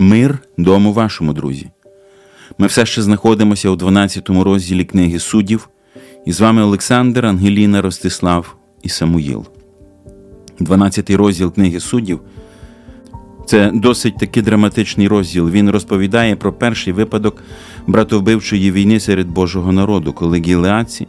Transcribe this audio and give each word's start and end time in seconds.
Мир 0.00 0.38
дому 0.56 0.92
вашому, 0.92 1.32
друзі. 1.32 1.70
Ми 2.58 2.66
все 2.66 2.86
ще 2.86 3.02
знаходимося 3.02 3.70
у 3.70 3.76
12 3.76 4.30
розділі 4.30 4.84
книги 4.84 5.18
суддів, 5.18 5.68
і 6.26 6.32
з 6.32 6.40
вами 6.40 6.62
Олександр, 6.62 7.26
Ангеліна, 7.26 7.82
Ростислав 7.82 8.56
і 8.82 8.88
Самуїл. 8.88 9.46
12 10.58 11.10
розділ 11.10 11.52
книги 11.52 11.80
суддів 11.80 12.20
це 13.46 13.70
досить 13.74 14.18
таки 14.18 14.42
драматичний 14.42 15.08
розділ. 15.08 15.50
Він 15.50 15.70
розповідає 15.70 16.36
про 16.36 16.52
перший 16.52 16.92
випадок 16.92 17.42
братовбивчої 17.86 18.72
війни 18.72 19.00
серед 19.00 19.28
Божого 19.28 19.72
народу, 19.72 20.12
коли 20.12 20.40
гілеаці 20.40 21.06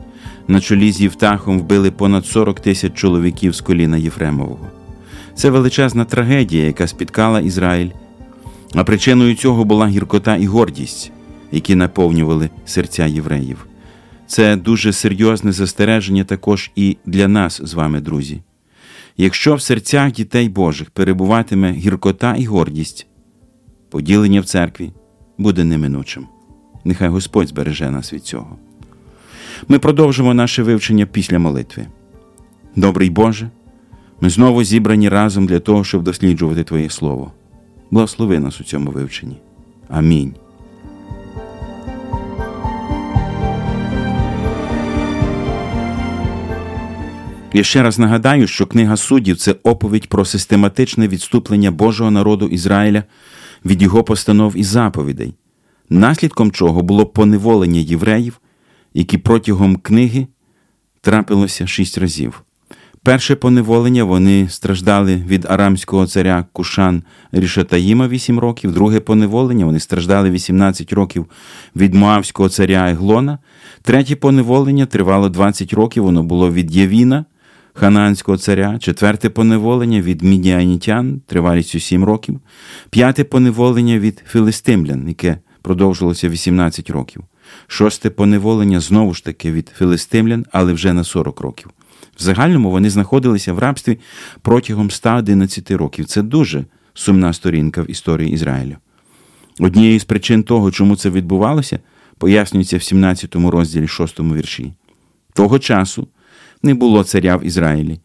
на 0.48 0.62
чолі 0.62 0.92
з 0.92 1.02
Євтахом 1.02 1.60
вбили 1.60 1.92
понад 1.92 2.26
40 2.26 2.60
тисяч 2.60 2.94
чоловіків 2.94 3.55
з 3.55 3.62
коліна 3.62 3.98
Єфремового. 3.98 4.68
Це 5.36 5.50
величезна 5.50 6.05
трагедія, 6.05 6.66
яка 6.66 6.88
спіткала 6.88 7.39
Ізраїль. 7.39 7.89
А 8.73 8.84
причиною 8.84 9.35
цього 9.35 9.66
була 9.66 9.88
гіркота 9.88 10.35
і 10.35 10.45
гордість, 10.45 11.11
які 11.52 11.75
наповнювали 11.75 12.49
серця 12.66 13.05
євреїв. 13.05 13.66
Це 14.27 14.55
дуже 14.55 14.94
серйозне 14.94 15.52
застереження 15.52 16.23
також 16.23 16.71
і 16.75 16.97
для 17.05 17.27
нас 17.27 17.61
з 17.63 17.73
вами, 17.73 18.02
друзі. 18.02 18.41
Якщо 19.17 19.55
в 19.55 19.61
серцях 19.61 20.11
дітей 20.11 20.49
Божих 20.49 20.89
перебуватиме 20.89 21.71
гіркота 21.71 22.35
і 22.35 22.45
гордість, 22.45 23.07
поділення 23.89 24.41
в 24.41 24.45
церкві 24.45 24.91
буде 25.38 25.63
неминучим. 25.63 26.27
Нехай 26.85 27.08
Господь 27.09 27.47
збереже 27.47 27.91
нас 27.91 28.13
від 28.13 28.23
цього. 28.23 28.58
Ми 29.67 29.80
продовжимо 29.80 30.33
наше 30.33 30.63
вивчення 30.63 31.05
після 31.05 31.39
молитви. 31.39 31.88
Добрий 32.75 33.09
Боже, 33.09 33.49
ми 34.22 34.30
знову 34.30 34.63
зібрані 34.63 35.09
разом 35.09 35.45
для 35.45 35.59
того, 35.59 35.83
щоб 35.83 36.03
досліджувати 36.03 36.63
Твоє 36.63 36.89
Слово. 36.89 37.31
Благослови 37.91 38.40
нас 38.40 38.62
у 38.62 38.63
цьому 38.63 38.91
вивченні. 38.91 39.38
Амінь. 39.90 40.36
Я 47.53 47.64
ще 47.64 47.84
раз 47.84 48.00
нагадаю, 48.00 48.47
що 48.47 48.66
книга 48.66 48.97
суддів 48.97 49.38
це 49.38 49.56
оповідь 49.64 50.09
про 50.09 50.25
систематичне 50.25 51.08
відступлення 51.08 51.72
Божого 51.72 52.12
народу 52.12 52.47
Ізраїля 52.47 53.03
від 53.66 53.81
його 53.81 54.03
постанов 54.03 54.58
і 54.58 54.64
заповідей, 54.64 55.34
наслідком 55.89 56.52
чого 56.52 56.81
було 56.81 57.06
поневолення 57.06 57.80
євреїв, 57.80 58.39
які 58.94 59.17
протягом 59.17 59.75
книги 59.75 60.28
трапилося 61.02 61.67
шість 61.67 61.97
разів. 61.97 62.44
Перше 63.03 63.35
поневолення 63.35 64.03
вони 64.03 64.49
страждали 64.49 65.16
від 65.16 65.45
арамського 65.49 66.07
царя 66.07 66.45
Кушан 66.53 67.03
Рішатаїма 67.31 68.07
8 68.07 68.39
років, 68.39 68.71
друге 68.71 68.99
поневолення 68.99 69.66
вони 69.66 69.80
страждали 69.80 70.31
18 70.31 70.94
років 70.94 71.25
від 71.75 71.94
Моавського 71.94 72.49
царя 72.49 72.89
Еглона, 72.89 73.38
третє 73.81 74.16
поневолення 74.16 74.85
тривало 74.85 75.29
20 75.29 75.73
років, 75.73 76.03
воно 76.03 76.23
було 76.23 76.52
від 76.52 76.75
Євіна, 76.75 77.25
Ханаанського 77.73 78.38
царя, 78.38 78.79
четверте 78.79 79.29
поневолення 79.29 80.02
від 80.02 80.22
Мідіанітян, 80.22 81.22
тривалістю 81.27 81.79
7 81.79 82.03
років, 82.03 82.39
п'яте 82.89 83.23
поневолення 83.23 83.99
від 83.99 84.23
Филистимлян, 84.27 85.07
яке 85.07 85.38
продовжилося 85.61 86.29
18 86.29 86.89
років, 86.89 87.23
шосте 87.67 88.09
поневолення 88.09 88.79
знову 88.79 89.13
ж 89.13 89.25
таки 89.25 89.52
від 89.52 89.72
Филистимлян, 89.77 90.45
але 90.52 90.73
вже 90.73 90.94
на 90.94 91.03
40 91.03 91.41
років. 91.41 91.72
В 92.17 92.23
загальному 92.23 92.72
вони 92.72 92.90
знаходилися 92.90 93.54
в 93.54 93.59
рабстві 93.59 94.00
протягом 94.42 94.92
111 94.92 95.72
років. 95.72 96.06
Це 96.06 96.22
дуже 96.22 96.66
сумна 96.94 97.34
сторінка 97.34 97.81
в 97.81 97.92
історії 97.92 98.31
Ізраїлю. 98.31 98.76
Однією 99.59 100.00
з 100.00 100.03
причин 100.03 100.44
того, 100.44 100.72
чому 100.72 100.95
це 100.95 101.09
відбувалося, 101.09 101.80
пояснюється 102.18 102.78
в 102.78 102.84
17 102.84 103.36
розділі 103.36 103.88
6 103.88 104.20
вірші. 104.20 104.74
Того 105.34 105.59
часу 105.59 106.08
не 106.63 106.74
було 106.74 107.03
царя 107.03 107.38
в 107.38 107.46
Ізраїлі. 107.46 108.00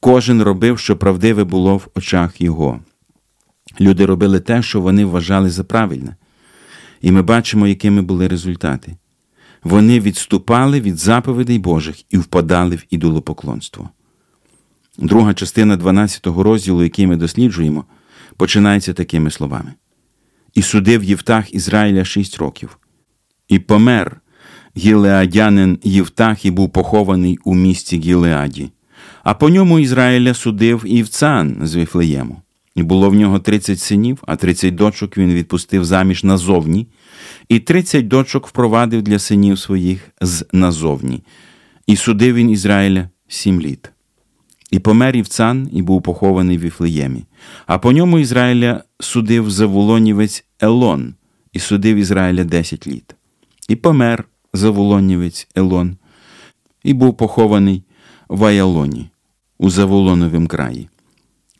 Кожен 0.00 0.42
робив, 0.42 0.78
що 0.78 0.96
правдиве 0.96 1.44
було 1.44 1.76
в 1.76 1.88
очах 1.94 2.40
його. 2.40 2.80
Люди 3.80 4.06
робили 4.06 4.40
те, 4.40 4.62
що 4.62 4.80
вони 4.80 5.04
вважали 5.04 5.50
за 5.50 5.64
правильне. 5.64 6.16
І 7.02 7.12
ми 7.12 7.22
бачимо, 7.22 7.66
якими 7.66 8.02
були 8.02 8.28
результати. 8.28 8.96
Вони 9.64 10.00
відступали 10.00 10.80
від 10.80 10.96
заповідей 10.96 11.58
Божих 11.58 12.04
і 12.10 12.18
впадали 12.18 12.76
в 12.76 12.84
ідолопоклонство. 12.90 13.88
Друга 14.98 15.34
частина 15.34 15.76
12 15.76 16.26
розділу, 16.26 16.82
який 16.82 17.06
ми 17.06 17.16
досліджуємо, 17.16 17.84
починається 18.36 18.92
такими 18.92 19.30
словами: 19.30 19.72
І 20.54 20.62
судив 20.62 21.04
Євтах 21.04 21.54
Ізраїля 21.54 22.04
шість 22.04 22.38
років, 22.38 22.78
і 23.48 23.58
помер 23.58 24.20
гілеадянин 24.76 25.78
Євтах 25.82 26.44
і 26.44 26.50
був 26.50 26.70
похований 26.70 27.38
у 27.44 27.54
місті 27.54 27.98
Гілеаді, 27.98 28.70
а 29.22 29.34
по 29.34 29.48
ньому 29.48 29.78
Ізраїля 29.78 30.34
судив 30.34 30.82
Івцан 30.86 31.58
з 31.62 31.76
Віфлеєму. 31.76 32.42
І 32.78 32.82
було 32.82 33.10
в 33.10 33.14
нього 33.14 33.38
тридцять 33.38 33.80
синів, 33.80 34.22
а 34.26 34.36
тридцять 34.36 34.74
дочок 34.74 35.18
він 35.18 35.34
відпустив 35.34 35.84
заміж 35.84 36.24
назовні, 36.24 36.86
і 37.48 37.58
тридцять 37.58 38.08
дочок 38.08 38.46
впровадив 38.46 39.02
для 39.02 39.18
синів 39.18 39.58
своїх 39.58 40.10
з 40.20 40.46
назовні, 40.52 41.22
і 41.86 41.96
судив 41.96 42.34
він 42.34 42.50
Ізраїля 42.50 43.08
сім 43.28 43.60
літ. 43.60 43.90
І 44.70 44.78
помер 44.78 45.16
Івцан, 45.16 45.68
і 45.72 45.82
був 45.82 46.02
похований 46.02 46.58
в 46.58 46.60
Віфлеємі. 46.60 47.24
А 47.66 47.78
по 47.78 47.92
ньому 47.92 48.18
Ізраїля 48.18 48.84
судив 49.00 49.50
Завулонівець 49.50 50.44
Елон, 50.60 51.14
і 51.52 51.58
судив 51.58 51.96
Ізраїля 51.96 52.44
десять 52.44 52.86
літ. 52.86 53.14
І 53.68 53.76
помер 53.76 54.24
Завулонівець 54.52 55.48
Елон, 55.54 55.96
і 56.84 56.94
був 56.94 57.16
похований 57.16 57.82
в 58.28 58.44
Аялоні, 58.44 59.10
у 59.58 59.70
Завулоновім 59.70 60.46
краї. 60.46 60.88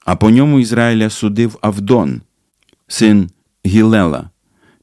А 0.08 0.16
по 0.16 0.30
ньому 0.30 0.60
Ізраїля 0.60 1.10
судив 1.10 1.58
Авдон, 1.60 2.20
син 2.86 3.30
Гілела, 3.66 4.30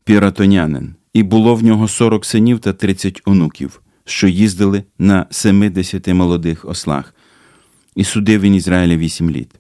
піратонянин, 0.04 0.96
і 1.14 1.24
було 1.24 1.56
в 1.56 1.64
нього 1.64 1.88
сорок 1.88 2.26
синів 2.26 2.60
та 2.60 2.74
тридцять 2.74 3.22
онуків, 3.26 3.82
що 4.06 4.28
їздили 4.28 4.84
на 5.00 5.26
семидесяти 5.30 6.14
молодих 6.14 6.66
ослах, 6.66 7.16
і 7.96 8.04
судив 8.04 8.42
він 8.42 8.56
Ізраїля 8.56 8.98
вісім 8.98 9.30
літ. 9.30 9.52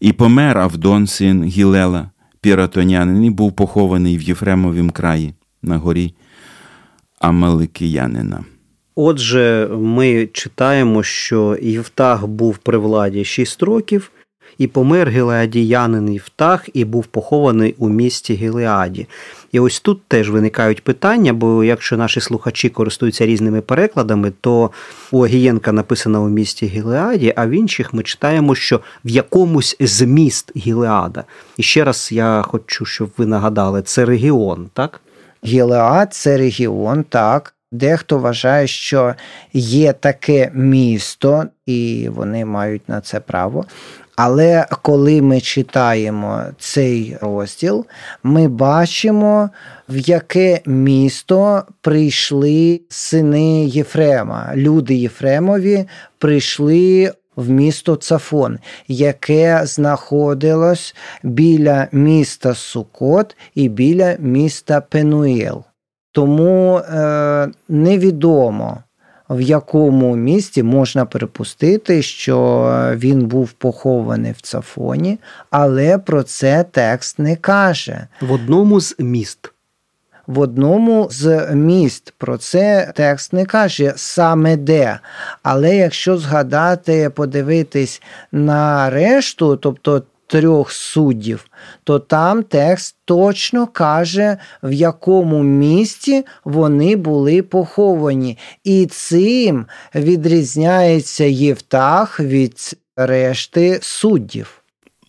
І 0.00 0.12
помер 0.12 0.58
Авдон, 0.58 1.06
син 1.06 1.44
Гілела, 1.44 2.10
піратонянин, 2.40 3.24
і 3.24 3.30
був 3.30 3.52
похований 3.52 4.18
в 4.18 4.22
Єфремовім 4.22 4.90
краї 4.90 5.34
на 5.62 5.78
горі 5.78 6.14
Амаликиянина. 7.18 8.44
Отже, 8.94 9.68
ми 9.72 10.26
читаємо, 10.26 11.02
що 11.02 11.58
Євтах 11.62 12.26
був 12.26 12.58
при 12.58 12.78
владі 12.78 13.24
шість 13.24 13.62
років 13.62 14.10
і 14.58 14.66
помер 14.66 15.10
Гілеадіянин 15.10 16.12
Євтах 16.12 16.68
і 16.74 16.84
був 16.84 17.06
похований 17.06 17.74
у 17.78 17.88
місті 17.88 18.34
Гілеаді. 18.34 19.06
І 19.52 19.60
ось 19.60 19.80
тут 19.80 20.02
теж 20.08 20.30
виникають 20.30 20.84
питання, 20.84 21.32
бо 21.32 21.64
якщо 21.64 21.96
наші 21.96 22.20
слухачі 22.20 22.68
користуються 22.68 23.26
різними 23.26 23.60
перекладами, 23.60 24.32
то 24.40 24.70
у 25.10 25.24
Агієнка 25.24 25.72
написано 25.72 26.22
у 26.22 26.28
місті 26.28 26.66
Гілеаді, 26.66 27.32
а 27.36 27.46
в 27.46 27.50
інших 27.50 27.94
ми 27.94 28.02
читаємо, 28.02 28.54
що 28.54 28.80
в 29.04 29.08
якомусь 29.08 29.76
з 29.80 30.02
міст 30.02 30.52
Гілеада. 30.56 31.24
І 31.56 31.62
ще 31.62 31.84
раз 31.84 32.08
я 32.12 32.42
хочу, 32.42 32.84
щоб 32.84 33.10
ви 33.18 33.26
нагадали, 33.26 33.82
це 33.82 34.04
регіон, 34.04 34.70
так? 34.74 35.00
Гілеад 35.44 36.14
це 36.14 36.36
регіон, 36.36 37.04
так. 37.04 37.54
Дехто 37.72 38.18
вважає, 38.18 38.66
що 38.66 39.14
є 39.52 39.92
таке 39.92 40.50
місто, 40.54 41.44
і 41.66 42.08
вони 42.14 42.44
мають 42.44 42.88
на 42.88 43.00
це 43.00 43.20
право. 43.20 43.64
Але 44.16 44.66
коли 44.82 45.22
ми 45.22 45.40
читаємо 45.40 46.42
цей 46.58 47.16
розділ, 47.20 47.86
ми 48.22 48.48
бачимо, 48.48 49.50
в 49.88 49.96
яке 49.96 50.60
місто 50.66 51.62
прийшли 51.80 52.80
сини 52.88 53.64
Єфрема. 53.64 54.52
Люди 54.54 54.94
Єфремові 54.94 55.84
прийшли 56.18 57.12
в 57.36 57.50
місто 57.50 57.96
Цафон, 57.96 58.58
яке 58.88 59.60
знаходилось 59.66 60.94
біля 61.22 61.88
міста 61.92 62.54
Сукот 62.54 63.36
і 63.54 63.68
біля 63.68 64.16
міста 64.18 64.80
Пенуєл. 64.80 65.64
Тому 66.12 66.76
е, 66.76 67.48
невідомо 67.68 68.78
в 69.32 69.40
якому 69.40 70.16
місті 70.16 70.62
можна 70.62 71.04
припустити, 71.04 72.02
що 72.02 72.68
він 72.94 73.26
був 73.26 73.52
похований 73.52 74.32
в 74.32 74.40
Цафоні, 74.40 75.18
але 75.50 75.98
про 75.98 76.22
це 76.22 76.64
текст 76.70 77.18
не 77.18 77.36
каже. 77.36 78.06
В 78.20 78.32
одному 78.32 78.80
з 78.80 78.96
міст. 78.98 79.52
В 80.26 80.38
одному 80.38 81.08
з 81.10 81.54
міст 81.54 82.14
про 82.18 82.38
це 82.38 82.92
текст 82.94 83.32
не 83.32 83.44
каже 83.44 83.92
саме 83.96 84.56
де. 84.56 84.98
Але 85.42 85.76
якщо 85.76 86.18
згадати, 86.18 87.10
подивитись 87.10 88.02
на 88.32 88.90
решту, 88.90 89.56
тобто 89.56 90.02
трьох 90.32 90.72
суддів, 90.72 91.46
то 91.84 91.98
там 91.98 92.42
текст 92.42 92.96
точно 93.04 93.66
каже, 93.66 94.36
в 94.62 94.72
якому 94.72 95.42
місці 95.42 96.24
вони 96.44 96.96
були 96.96 97.42
поховані. 97.42 98.38
І 98.64 98.86
цим 98.86 99.66
відрізняється 99.94 101.24
Євтах 101.24 102.20
від 102.20 102.76
решти 102.96 103.78
суддів. 103.82 104.62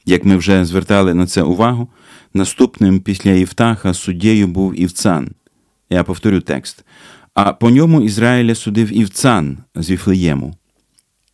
Як 0.06 0.25
ми 0.25 0.38
вже 0.38 0.66
звертали 0.66 1.14
на 1.14 1.28
це 1.28 1.42
увагу, 1.42 1.88
наступним 2.34 3.00
після 3.00 3.31
Євтаха 3.31 3.94
суддєю 3.94 4.48
був 4.48 4.80
Івцан. 4.80 5.30
Я 5.90 6.04
повторю 6.04 6.42
текст. 6.42 6.84
А 7.34 7.54
по 7.54 7.70
ньому 7.70 8.02
Ізраїля 8.02 8.56
судив 8.56 8.98
Івцан 8.98 9.58
з 9.75 9.90
Віфлеєму. 9.90 10.54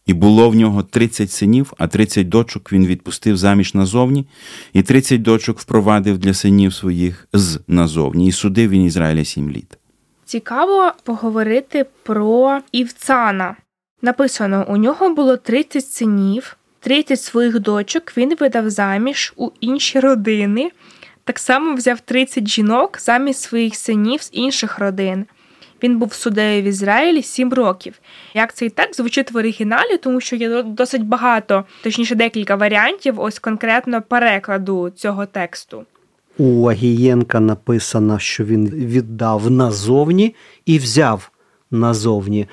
І 0.09 0.13
було 0.13 0.49
в 0.49 0.55
нього 0.55 0.83
30 0.83 1.31
синів, 1.31 1.73
а 1.77 1.87
30 1.87 2.29
дочок 2.29 2.73
він 2.73 2.85
відпустив 2.85 3.37
заміж 3.37 3.73
назовні, 3.73 4.25
і 4.73 4.83
30 4.83 5.21
дочок 5.21 5.59
впровадив 5.59 6.17
для 6.17 6.33
синів 6.33 6.73
своїх 6.73 7.27
з 7.33 7.59
назовні, 7.67 8.27
і 8.27 8.31
судив 8.31 8.69
він 8.69 8.85
Ізраїля 8.85 9.25
сім 9.25 9.51
літ. 9.51 9.77
Цікаво 10.25 10.91
поговорити 11.03 11.85
про 12.03 12.59
Івцана. 12.71 13.55
Написано: 14.01 14.65
у 14.69 14.77
нього 14.77 15.13
було 15.13 15.37
30 15.37 15.85
синів, 15.85 16.57
30 16.79 17.21
своїх 17.21 17.59
дочок 17.59 18.17
він 18.17 18.35
видав 18.39 18.69
заміж 18.69 19.33
у 19.37 19.49
інші 19.59 19.99
родини. 19.99 20.71
Так 21.23 21.39
само 21.39 21.75
взяв 21.75 21.99
30 21.99 22.47
жінок 22.47 22.97
замість 23.01 23.41
своїх 23.41 23.75
синів 23.75 24.21
з 24.21 24.29
інших 24.33 24.79
родин. 24.79 25.25
Він 25.83 25.99
був 25.99 26.13
суддею 26.13 26.63
в 26.63 26.65
Ізраїлі 26.65 27.23
7 27.23 27.53
років. 27.53 27.99
Як 28.33 28.53
цей 28.53 28.69
текст 28.69 28.97
звучить 28.97 29.31
в 29.31 29.37
оригіналі, 29.37 29.97
тому 29.97 30.21
що 30.21 30.35
є 30.35 30.63
досить 30.63 31.05
багато, 31.05 31.63
точніше, 31.83 32.15
декілька 32.15 32.55
варіантів, 32.55 33.19
ось 33.19 33.39
конкретно 33.39 34.01
перекладу 34.01 34.89
цього 34.89 35.25
тексту. 35.25 35.85
У 36.37 36.69
Агієнка 36.69 37.39
написано, 37.39 38.19
що 38.19 38.43
він 38.43 38.69
віддав 38.69 39.51
назовні 39.51 40.35
і 40.65 40.77
взяв 40.77 41.31
назовні. 41.71 42.47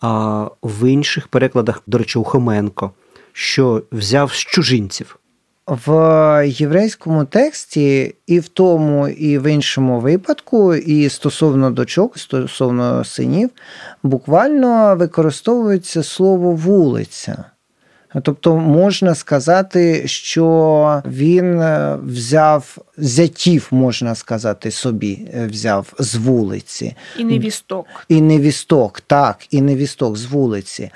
А 0.00 0.44
в 0.62 0.90
інших 0.90 1.28
перекладах, 1.28 1.82
до 1.86 1.98
речі, 1.98 2.18
у 2.18 2.24
Хоменко, 2.24 2.92
що 3.32 3.82
взяв 3.92 4.32
з 4.32 4.36
чужинців. 4.36 5.17
В 5.68 6.44
єврейському 6.46 7.24
тексті 7.24 8.14
і 8.26 8.40
в 8.40 8.48
тому, 8.48 9.08
і 9.08 9.38
в 9.38 9.52
іншому 9.52 10.00
випадку, 10.00 10.74
і 10.74 11.08
стосовно 11.08 11.70
дочок, 11.70 12.18
стосовно 12.18 13.04
синів, 13.04 13.50
буквально 14.02 14.96
використовується 14.96 16.02
слово 16.02 16.52
вулиця. 16.52 17.44
Тобто 18.22 18.56
можна 18.56 19.14
сказати, 19.14 20.02
що 20.06 21.02
він 21.06 21.60
е, 21.60 21.98
взяв 22.04 22.78
зятів, 22.96 23.68
можна 23.70 24.14
сказати, 24.14 24.70
собі 24.70 25.28
е, 25.34 25.46
взяв 25.46 25.92
з 25.98 26.14
вулиці. 26.14 26.96
І 27.18 27.24
невісток. 27.24 27.86
І 28.08 28.20
невісток, 28.20 29.00
так, 29.00 29.46
і 29.50 29.62
невісток 29.62 30.16
з 30.16 30.24
вулиці. 30.24 30.90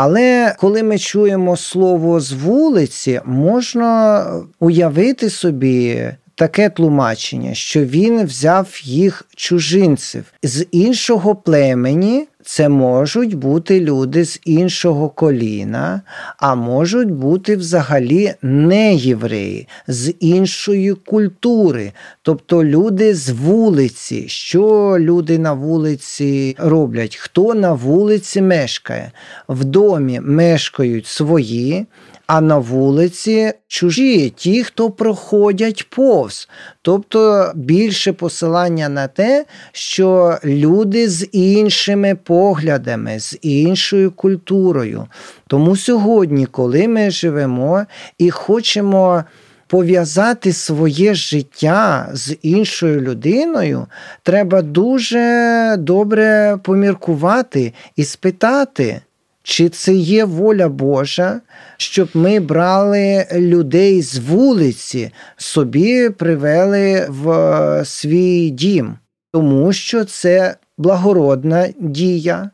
Але 0.00 0.54
коли 0.58 0.82
ми 0.82 0.98
чуємо 0.98 1.56
слово 1.56 2.20
з 2.20 2.32
вулиці, 2.32 3.20
можна 3.24 4.26
уявити 4.60 5.30
собі 5.30 6.08
таке 6.34 6.70
тлумачення, 6.70 7.54
що 7.54 7.84
він 7.84 8.24
взяв 8.24 8.80
їх 8.84 9.24
чужинців 9.36 10.24
з 10.42 10.66
іншого 10.70 11.36
племені. 11.36 12.26
Це 12.50 12.68
можуть 12.68 13.34
бути 13.34 13.80
люди 13.80 14.24
з 14.24 14.40
іншого 14.44 15.08
коліна, 15.08 16.02
а 16.38 16.54
можуть 16.54 17.10
бути 17.10 17.56
взагалі 17.56 18.34
не 18.42 18.94
євреї 18.94 19.68
з 19.88 20.14
іншої 20.20 20.94
культури, 20.94 21.92
тобто 22.22 22.64
люди 22.64 23.14
з 23.14 23.30
вулиці. 23.30 24.28
Що 24.28 24.96
люди 24.98 25.38
на 25.38 25.52
вулиці 25.52 26.56
роблять? 26.58 27.16
Хто 27.16 27.54
на 27.54 27.72
вулиці 27.72 28.42
мешкає? 28.42 29.12
В 29.48 29.64
домі 29.64 30.20
мешкають 30.20 31.06
свої 31.06 31.86
а 32.28 32.40
на 32.40 32.58
вулиці 32.58 33.52
чужі, 33.68 34.30
ті, 34.30 34.64
хто 34.64 34.90
проходять 34.90 35.90
повз. 35.90 36.48
Тобто 36.82 37.52
більше 37.54 38.12
посилання 38.12 38.88
на 38.88 39.06
те, 39.06 39.44
що 39.72 40.38
люди 40.44 41.08
з 41.08 41.28
іншими 41.32 42.14
поглядами, 42.14 43.20
з 43.20 43.38
іншою 43.42 44.10
культурою. 44.10 45.06
Тому 45.46 45.76
сьогодні, 45.76 46.46
коли 46.46 46.88
ми 46.88 47.10
живемо 47.10 47.84
і 48.18 48.30
хочемо. 48.30 49.24
Пов'язати 49.70 50.52
своє 50.52 51.14
життя 51.14 52.08
з 52.12 52.36
іншою 52.42 53.00
людиною 53.00 53.86
треба 54.22 54.62
дуже 54.62 55.76
добре 55.78 56.58
поміркувати 56.62 57.72
і 57.96 58.04
спитати, 58.04 59.00
чи 59.48 59.68
це 59.68 59.94
є 59.94 60.24
воля 60.24 60.68
Божа, 60.68 61.40
щоб 61.76 62.08
ми 62.14 62.40
брали 62.40 63.26
людей 63.32 64.02
з 64.02 64.18
вулиці, 64.18 65.10
собі 65.36 66.10
привели 66.10 67.06
в 67.08 67.82
свій 67.84 68.50
дім, 68.50 68.98
тому 69.32 69.72
що 69.72 70.04
це 70.04 70.56
благородна 70.78 71.68
дія. 71.78 72.50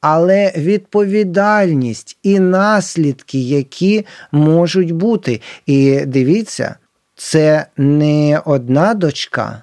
Але 0.00 0.52
відповідальність 0.56 2.18
і 2.22 2.40
наслідки, 2.40 3.38
які 3.38 4.06
можуть 4.32 4.92
бути. 4.92 5.40
І 5.66 6.00
дивіться, 6.06 6.74
це 7.16 7.66
не 7.76 8.42
одна 8.44 8.94
дочка, 8.94 9.62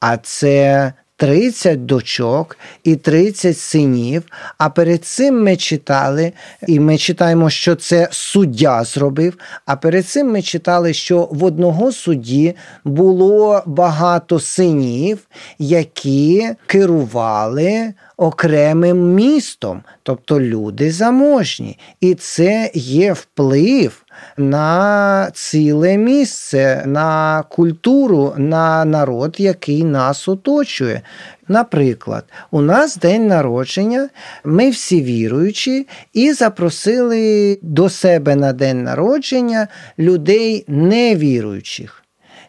а 0.00 0.16
це 0.16 0.92
30 1.24 1.86
дочок 1.86 2.56
і 2.82 2.96
30 2.96 3.58
синів. 3.58 4.22
А 4.58 4.70
перед 4.70 5.04
цим 5.04 5.42
ми 5.42 5.56
читали, 5.56 6.32
і 6.66 6.80
ми 6.80 6.98
читаємо, 6.98 7.50
що 7.50 7.74
це 7.74 8.08
суддя 8.10 8.84
зробив. 8.84 9.38
А 9.66 9.76
перед 9.76 10.06
цим 10.06 10.32
ми 10.32 10.42
читали, 10.42 10.92
що 10.92 11.28
в 11.30 11.44
одного 11.44 11.92
судді 11.92 12.54
було 12.84 13.62
багато 13.66 14.40
синів, 14.40 15.18
які 15.58 16.48
керували 16.66 17.94
окремим 18.16 19.14
містом, 19.14 19.82
тобто 20.02 20.40
люди 20.40 20.92
заможні. 20.92 21.78
І 22.00 22.14
це 22.14 22.70
є 22.74 23.12
вплив 23.12 24.04
на 24.36 25.30
ціле 25.34 25.96
місце, 25.96 26.82
на 26.86 27.42
культуру, 27.42 28.34
на 28.36 28.84
народ, 28.84 29.34
який 29.38 29.84
нас 29.84 30.28
оточує. 30.28 31.02
Наприклад, 31.48 32.24
у 32.50 32.60
нас 32.60 32.96
день 32.96 33.26
народження, 33.26 34.08
ми 34.44 34.70
всі 34.70 35.02
віруючі, 35.02 35.86
і 36.12 36.32
запросили 36.32 37.58
до 37.62 37.88
себе 37.88 38.36
на 38.36 38.52
день 38.52 38.82
народження 38.84 39.68
людей 39.98 40.64
невіруючих. 40.68 42.03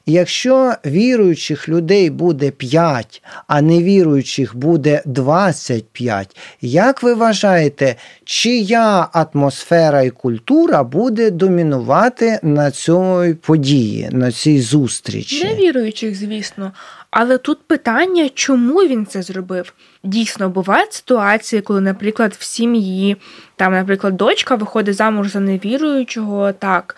Якщо 0.06 0.74
віруючих 0.86 1.70
людей 1.70 2.10
буде 2.10 2.52
5, 2.52 3.24
а 3.48 3.62
невіруючих 3.62 4.56
буде 4.56 5.02
25, 5.06 6.38
як 6.62 7.04
ви 7.04 7.14
вважаєте, 7.14 7.96
чия 8.24 9.08
атмосфера 9.14 10.02
і 10.02 10.10
культура 10.10 10.84
буде 10.84 11.32
домінувати 11.32 12.40
на 12.44 12.72
цій 12.72 13.36
події, 13.42 14.10
на 14.12 14.32
цій 14.32 14.62
зустрічі? 14.62 15.46
Невіруючих, 15.46 16.16
звісно. 16.16 16.72
Але 17.12 17.38
тут 17.38 17.68
питання, 17.68 18.30
чому 18.34 18.80
він 18.80 19.06
це 19.06 19.22
зробив? 19.22 19.74
Дійсно, 20.04 20.50
бувають 20.50 20.94
ситуації, 20.94 21.62
коли, 21.62 21.82
наприклад, 21.82 22.36
в 22.40 22.44
сім'ї, 22.44 23.18
там, 23.56 23.74
наприклад, 23.74 24.18
дочка 24.18 24.56
виходить 24.56 24.96
замуж 24.96 25.32
за 25.32 25.40
невіруючого, 25.40 26.52
так. 26.52 26.96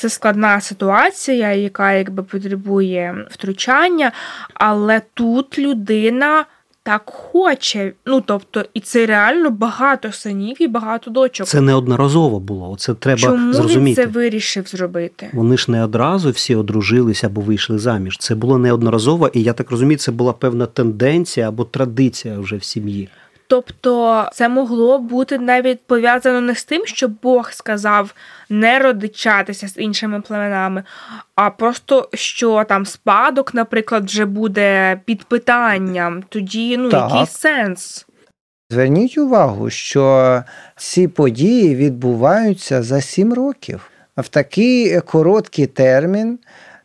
Це 0.00 0.08
складна 0.08 0.60
ситуація, 0.60 1.52
яка 1.52 1.92
якби 1.92 2.22
потребує 2.22 3.26
втручання, 3.30 4.12
але 4.54 5.02
тут 5.14 5.58
людина 5.58 6.44
так 6.82 7.02
хоче. 7.04 7.92
Ну 8.06 8.20
тобто, 8.20 8.64
і 8.74 8.80
це 8.80 9.06
реально 9.06 9.50
багато 9.50 10.12
синів 10.12 10.56
і 10.62 10.68
багато 10.68 11.10
дочок. 11.10 11.46
Це 11.46 11.60
неодноразово 11.60 12.40
було. 12.40 12.76
Це 12.78 12.94
треба 12.94 13.20
Чому 13.20 13.52
зрозуміти. 13.52 13.86
він 13.86 13.94
це 13.94 14.06
вирішив 14.06 14.66
зробити. 14.66 15.30
Вони 15.32 15.56
ж 15.56 15.70
не 15.70 15.84
одразу 15.84 16.30
всі 16.30 16.54
одружилися 16.54 17.26
або 17.26 17.40
вийшли 17.40 17.78
заміж. 17.78 18.16
Це 18.18 18.34
було 18.34 18.58
неодноразово, 18.58 19.30
і 19.34 19.42
я 19.42 19.52
так 19.52 19.70
розумію, 19.70 19.98
це 19.98 20.12
була 20.12 20.32
певна 20.32 20.66
тенденція 20.66 21.48
або 21.48 21.64
традиція 21.64 22.38
вже 22.38 22.56
в 22.56 22.64
сім'ї. 22.64 23.08
Тобто 23.50 24.24
це 24.32 24.48
могло 24.48 24.98
бути 24.98 25.38
навіть 25.38 25.80
пов'язано 25.86 26.40
не 26.40 26.54
з 26.54 26.64
тим, 26.64 26.86
що 26.86 27.08
Бог 27.08 27.52
сказав 27.52 28.14
не 28.50 28.78
родичатися 28.78 29.68
з 29.68 29.76
іншими 29.76 30.20
племенами, 30.20 30.82
а 31.34 31.50
просто 31.50 32.08
що 32.14 32.64
там 32.68 32.86
спадок, 32.86 33.54
наприклад, 33.54 34.04
вже 34.04 34.24
буде 34.24 35.00
під 35.04 35.24
питанням. 35.24 36.22
Тоді 36.28 36.76
ну 36.76 36.90
Так. 36.90 37.10
який 37.10 37.26
сенс? 37.26 38.06
Зверніть 38.70 39.18
увагу, 39.18 39.70
що 39.70 40.42
ці 40.76 41.08
події 41.08 41.74
відбуваються 41.76 42.82
за 42.82 43.00
сім 43.00 43.34
років. 43.34 43.90
в 44.16 44.28
такий 44.28 45.00
короткий 45.00 45.66
термін 45.66 46.38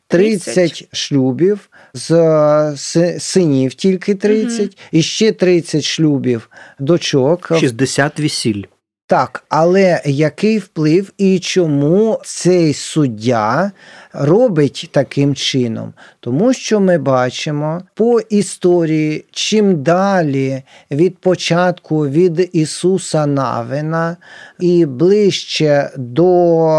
30, 0.07 0.53
30. 0.53 0.95
шлюбів 0.95 1.69
з 1.93 3.19
синів 3.19 3.73
тільки 3.73 4.15
30, 4.15 4.77
і 4.91 5.01
ще 5.01 5.31
30 5.31 5.83
шлюбів 5.83 6.49
дочок. 6.79 7.51
60 7.59 8.19
весіль. 8.19 8.63
Так, 9.07 9.43
але 9.49 10.01
який 10.05 10.57
вплив 10.57 11.13
і 11.17 11.39
чому 11.39 12.19
цей 12.23 12.73
суддя 12.73 13.71
робить 14.13 14.89
таким 14.91 15.35
чином? 15.35 15.93
Тому 16.19 16.53
що 16.53 16.79
ми 16.79 16.97
бачимо 16.97 17.81
по 17.93 18.19
історії, 18.19 19.25
чим 19.31 19.83
далі 19.83 20.63
від 20.91 21.17
початку 21.17 22.07
від 22.07 22.49
Ісуса 22.53 23.25
Навина 23.25 24.17
і 24.59 24.85
ближче 24.85 25.89
до 25.97 26.69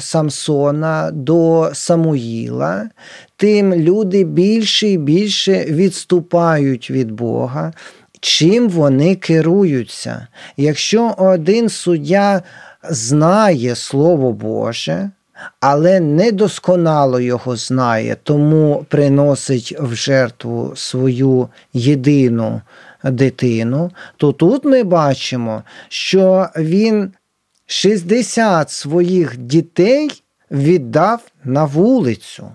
Самсона, 0.00 1.10
до 1.12 1.70
Самуїла, 1.72 2.88
тим 3.36 3.74
люди 3.74 4.24
більше 4.24 4.88
і 4.88 4.98
більше 4.98 5.64
відступають 5.64 6.90
від 6.90 7.10
Бога 7.10 7.72
чим 8.26 8.68
вони 8.68 9.14
керуються. 9.14 10.26
Якщо 10.56 11.14
один 11.18 11.68
суддя 11.68 12.42
знає 12.90 13.74
Слово 13.74 14.32
Боже, 14.32 15.10
але 15.60 16.00
недосконало 16.00 17.20
його 17.20 17.56
знає, 17.56 18.16
тому 18.22 18.86
приносить 18.88 19.74
в 19.80 19.94
жертву 19.94 20.72
свою 20.76 21.48
єдину 21.72 22.60
дитину, 23.04 23.90
то 24.16 24.32
тут 24.32 24.64
ми 24.64 24.82
бачимо, 24.82 25.62
що 25.88 26.48
він 26.56 27.12
60 27.66 28.70
своїх 28.70 29.36
дітей 29.36 30.22
віддав 30.50 31.20
на 31.44 31.64
вулицю 31.64 32.50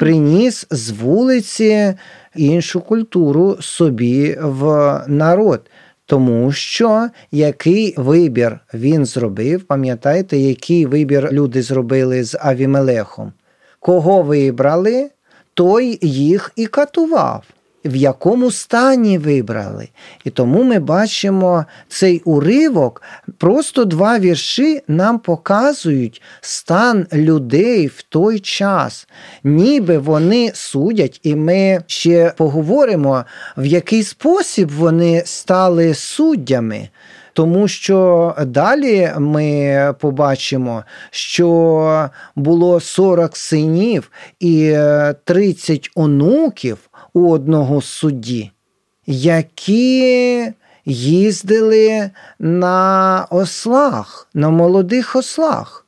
приніс 0.00 0.66
з 0.70 0.90
вулиці 0.90 1.94
іншу 2.36 2.80
культуру 2.80 3.56
собі 3.60 4.38
в 4.40 4.64
народ. 5.06 5.60
Тому 6.06 6.52
що 6.52 7.08
який 7.32 7.94
вибір 7.96 8.58
він 8.74 9.06
зробив, 9.06 9.64
пам'ятаєте, 9.64 10.38
який 10.38 10.86
вибір 10.86 11.28
люди 11.32 11.62
зробили 11.62 12.24
з 12.24 12.38
Авімелехом? 12.40 13.32
Кого 13.80 14.22
вибрали, 14.22 15.10
той 15.54 15.98
їх 16.02 16.52
і 16.56 16.66
катував. 16.66 17.44
В 17.84 17.96
якому 17.96 18.50
стані 18.50 19.18
вибрали. 19.18 19.88
І 20.24 20.30
тому 20.30 20.62
ми 20.62 20.78
бачимо 20.78 21.64
цей 21.88 22.20
уривок, 22.24 23.02
просто 23.38 23.84
два 23.84 24.18
вірші 24.18 24.82
нам 24.88 25.18
показують 25.18 26.22
стан 26.40 27.06
людей 27.12 27.86
в 27.86 28.02
той 28.02 28.40
час, 28.40 29.08
ніби 29.44 29.98
вони 29.98 30.50
судять, 30.54 31.20
і 31.22 31.34
ми 31.34 31.82
ще 31.86 32.32
поговоримо, 32.36 33.24
в 33.56 33.66
який 33.66 34.02
спосіб 34.02 34.70
вони 34.70 35.22
стали 35.26 35.94
суддями. 35.94 36.88
Тому 37.32 37.68
що 37.68 38.34
далі 38.46 39.12
ми 39.18 39.94
побачимо, 40.00 40.84
що 41.10 42.10
було 42.36 42.80
40 42.80 43.36
синів 43.36 44.10
і 44.40 44.76
30 45.24 45.90
онуків 45.94 46.89
у 47.14 47.30
одного 47.30 47.82
судді, 47.82 48.50
які 49.06 50.52
їздили 50.84 52.10
на 52.38 53.26
ослах, 53.30 54.28
на 54.34 54.50
молодих 54.50 55.16
ослах. 55.16 55.86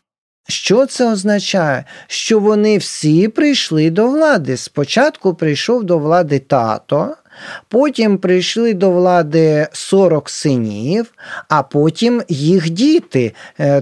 Що 0.49 0.87
це 0.87 1.13
означає? 1.13 1.85
Що 2.07 2.41
вони 2.41 2.79
всі 2.79 3.29
прийшли 3.29 3.91
до 3.91 4.09
влади. 4.09 4.57
Спочатку 4.57 5.35
прийшов 5.35 5.85
до 5.85 5.99
влади 5.99 6.39
тато, 6.39 7.17
потім 7.69 8.19
прийшли 8.19 8.75
до 8.75 8.91
влади 8.91 9.69
40 9.73 10.31
синів, 10.31 11.15
а 11.49 11.63
потім 11.63 12.23
їх 12.29 12.71
діти, 12.71 13.35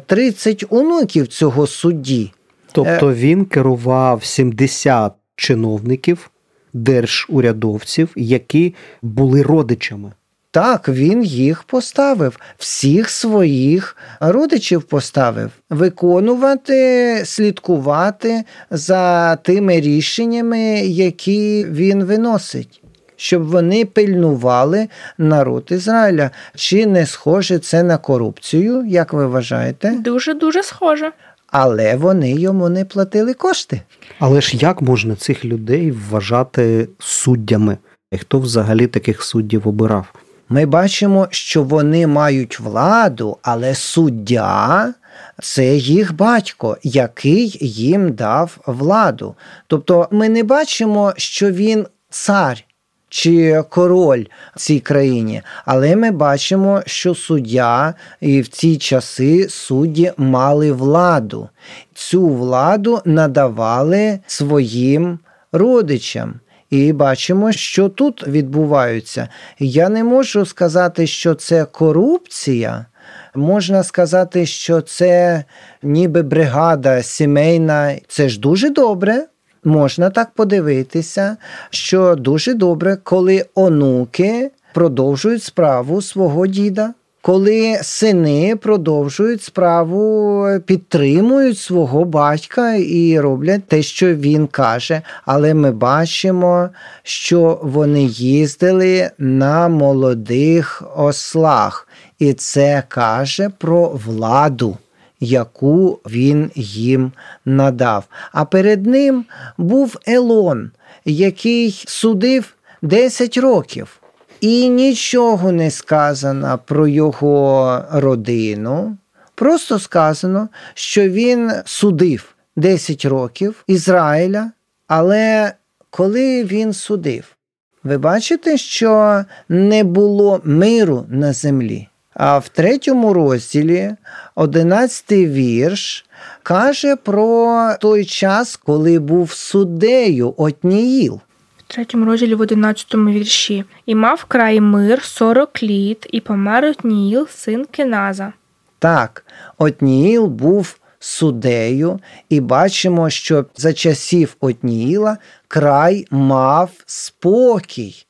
30 0.06 0.64
онуків 0.70 1.28
цього 1.28 1.66
судді. 1.66 2.32
Тобто 2.72 3.14
він 3.14 3.44
керував 3.44 4.24
70 4.24 5.12
чиновників, 5.36 6.30
держурядовців, 6.72 8.12
які 8.16 8.74
були 9.02 9.42
родичами. 9.42 10.12
Так, 10.52 10.88
він 10.88 11.22
їх 11.22 11.62
поставив, 11.62 12.38
всіх 12.58 13.10
своїх 13.10 13.96
родичів 14.20 14.82
поставив 14.82 15.50
виконувати, 15.70 17.22
слідкувати 17.24 18.44
за 18.70 19.36
тими 19.36 19.80
рішеннями, 19.80 20.60
які 20.80 21.66
він 21.70 22.04
виносить, 22.04 22.82
щоб 23.16 23.42
вони 23.42 23.84
пильнували 23.84 24.88
народ 25.18 25.68
Ізраїля. 25.70 26.30
Чи 26.54 26.86
не 26.86 27.06
схоже 27.06 27.58
це 27.58 27.82
на 27.82 27.98
корупцію, 27.98 28.84
як 28.86 29.12
ви 29.12 29.26
вважаєте? 29.26 29.90
Дуже 29.90 30.34
дуже 30.34 30.62
схоже. 30.62 31.12
Але 31.50 31.96
вони 31.96 32.32
йому 32.32 32.68
не 32.68 32.84
платили 32.84 33.34
кошти. 33.34 33.80
Але 34.18 34.40
ж 34.40 34.56
як 34.56 34.82
можна 34.82 35.16
цих 35.16 35.44
людей 35.44 35.90
вважати 35.90 36.88
суддями? 36.98 37.78
І 38.12 38.18
хто 38.18 38.38
взагалі 38.38 38.86
таких 38.86 39.22
суддів 39.22 39.68
обирав? 39.68 40.06
Ми 40.48 40.66
бачимо, 40.66 41.28
що 41.30 41.62
вони 41.62 42.06
мають 42.06 42.60
владу, 42.60 43.38
але 43.42 43.74
суддя 43.74 44.94
це 45.42 45.76
їх 45.76 46.14
батько, 46.16 46.76
який 46.82 47.58
їм 47.60 48.12
дав 48.12 48.58
владу. 48.66 49.34
Тобто 49.66 50.08
ми 50.10 50.28
не 50.28 50.42
бачимо, 50.42 51.12
що 51.16 51.50
він 51.50 51.86
цар 52.10 52.64
чи 53.10 53.64
король 53.68 54.24
в 54.56 54.58
цій 54.58 54.80
країні, 54.80 55.42
але 55.64 55.96
ми 55.96 56.10
бачимо, 56.10 56.82
що 56.86 57.14
суддя 57.14 57.94
і 58.20 58.40
в 58.40 58.48
ці 58.48 58.76
часи 58.76 59.48
судді 59.48 60.12
мали 60.16 60.72
владу. 60.72 61.48
Цю 61.94 62.28
владу 62.28 63.00
надавали 63.04 64.18
своїм 64.26 65.18
родичам. 65.52 66.34
І 66.70 66.92
бачимо, 66.92 67.52
що 67.52 67.88
тут 67.88 68.26
відбувається. 68.26 69.28
Я 69.58 69.88
не 69.88 70.04
можу 70.04 70.46
сказати, 70.46 71.06
що 71.06 71.34
це 71.34 71.64
корупція. 71.64 72.86
Можна 73.34 73.82
сказати, 73.82 74.46
що 74.46 74.80
це 74.80 75.44
ніби 75.82 76.22
бригада 76.22 77.02
сімейна. 77.02 77.96
Це 78.08 78.28
ж 78.28 78.40
дуже 78.40 78.70
добре. 78.70 79.26
Можна 79.64 80.10
так 80.10 80.30
подивитися, 80.30 81.36
що 81.70 82.16
дуже 82.16 82.54
добре, 82.54 82.96
коли 83.02 83.44
онуки 83.54 84.50
продовжують 84.74 85.42
справу 85.42 86.02
свого 86.02 86.46
діда. 86.46 86.94
Коли 87.22 87.78
сини 87.82 88.56
продовжують 88.56 89.42
справу, 89.42 90.46
підтримують 90.66 91.58
свого 91.58 92.04
батька 92.04 92.74
і 92.74 93.20
роблять 93.20 93.64
те, 93.64 93.82
що 93.82 94.14
він 94.14 94.46
каже, 94.46 95.02
але 95.24 95.54
ми 95.54 95.70
бачимо, 95.70 96.68
що 97.02 97.60
вони 97.62 98.02
їздили 98.04 99.10
на 99.18 99.68
молодих 99.68 100.82
ослах, 100.96 101.88
і 102.18 102.32
це 102.32 102.82
каже 102.88 103.50
про 103.58 103.88
владу, 103.88 104.76
яку 105.20 105.98
він 106.06 106.50
їм 106.54 107.12
надав. 107.44 108.04
А 108.32 108.44
перед 108.44 108.86
ним 108.86 109.24
був 109.58 109.96
Елон, 110.06 110.70
який 111.04 111.84
судив 111.86 112.54
10 112.82 113.36
років. 113.36 114.00
І 114.40 114.68
нічого 114.68 115.52
не 115.52 115.70
сказано 115.70 116.58
про 116.66 116.88
його 116.88 117.84
родину. 117.92 118.96
Просто 119.34 119.78
сказано, 119.78 120.48
що 120.74 121.08
він 121.08 121.52
судив 121.64 122.34
10 122.56 123.04
років 123.04 123.64
Ізраїля, 123.66 124.50
але 124.86 125.52
коли 125.90 126.44
він 126.44 126.72
судив, 126.72 127.36
ви 127.84 127.98
бачите, 127.98 128.56
що 128.56 129.24
не 129.48 129.84
було 129.84 130.40
миру 130.44 131.06
на 131.08 131.32
землі. 131.32 131.89
А 132.14 132.38
в 132.38 132.48
третьому 132.48 133.12
розділі, 133.12 133.90
11 134.34 135.12
вірш, 135.12 136.04
каже 136.42 136.96
про 136.96 137.68
той 137.80 138.04
час, 138.04 138.56
коли 138.56 138.98
був 138.98 139.32
суддею 139.32 140.34
Отніїл. 140.36 141.20
В 141.58 141.72
третьому 141.72 142.04
розділі 142.04 142.34
в 142.34 142.40
одинадцятому 142.40 143.10
вірші. 143.10 143.64
І 143.86 143.94
мав 143.94 144.24
край 144.24 144.60
мир 144.60 145.02
сорок 145.02 145.62
літ, 145.62 146.06
і 146.10 146.20
помер 146.20 146.64
Отніїл, 146.64 147.28
син 147.28 147.64
Кеназа. 147.64 148.32
Так, 148.78 149.24
Отніїл 149.58 150.26
був 150.26 150.76
суддею, 150.98 152.00
і 152.28 152.40
бачимо, 152.40 153.10
що 153.10 153.44
за 153.56 153.72
часів 153.72 154.36
Отніїла 154.40 155.16
край 155.48 156.06
мав 156.10 156.70
спокій, 156.86 158.06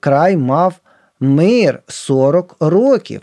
край 0.00 0.36
мав 0.36 0.74
мир 1.20 1.82
40 1.86 2.56
років. 2.60 3.20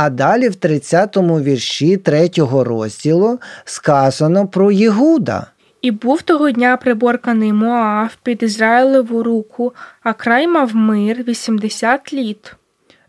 А 0.00 0.10
далі 0.10 0.48
в 0.48 0.52
30-му 0.52 1.40
вірші 1.40 1.96
3 1.96 2.30
розділу 2.50 3.38
сказано 3.64 4.46
про 4.46 4.72
Єгуда. 4.72 5.46
І 5.82 5.90
був 5.90 6.22
того 6.22 6.50
дня 6.50 6.76
приборканий 6.76 7.52
Моав 7.52 8.16
під 8.22 8.42
Ізраїлеву 8.42 9.22
руку, 9.22 9.72
а 10.02 10.12
край 10.12 10.46
мав 10.46 10.76
мир 10.76 11.24
80 11.28 12.12
літ. 12.12 12.54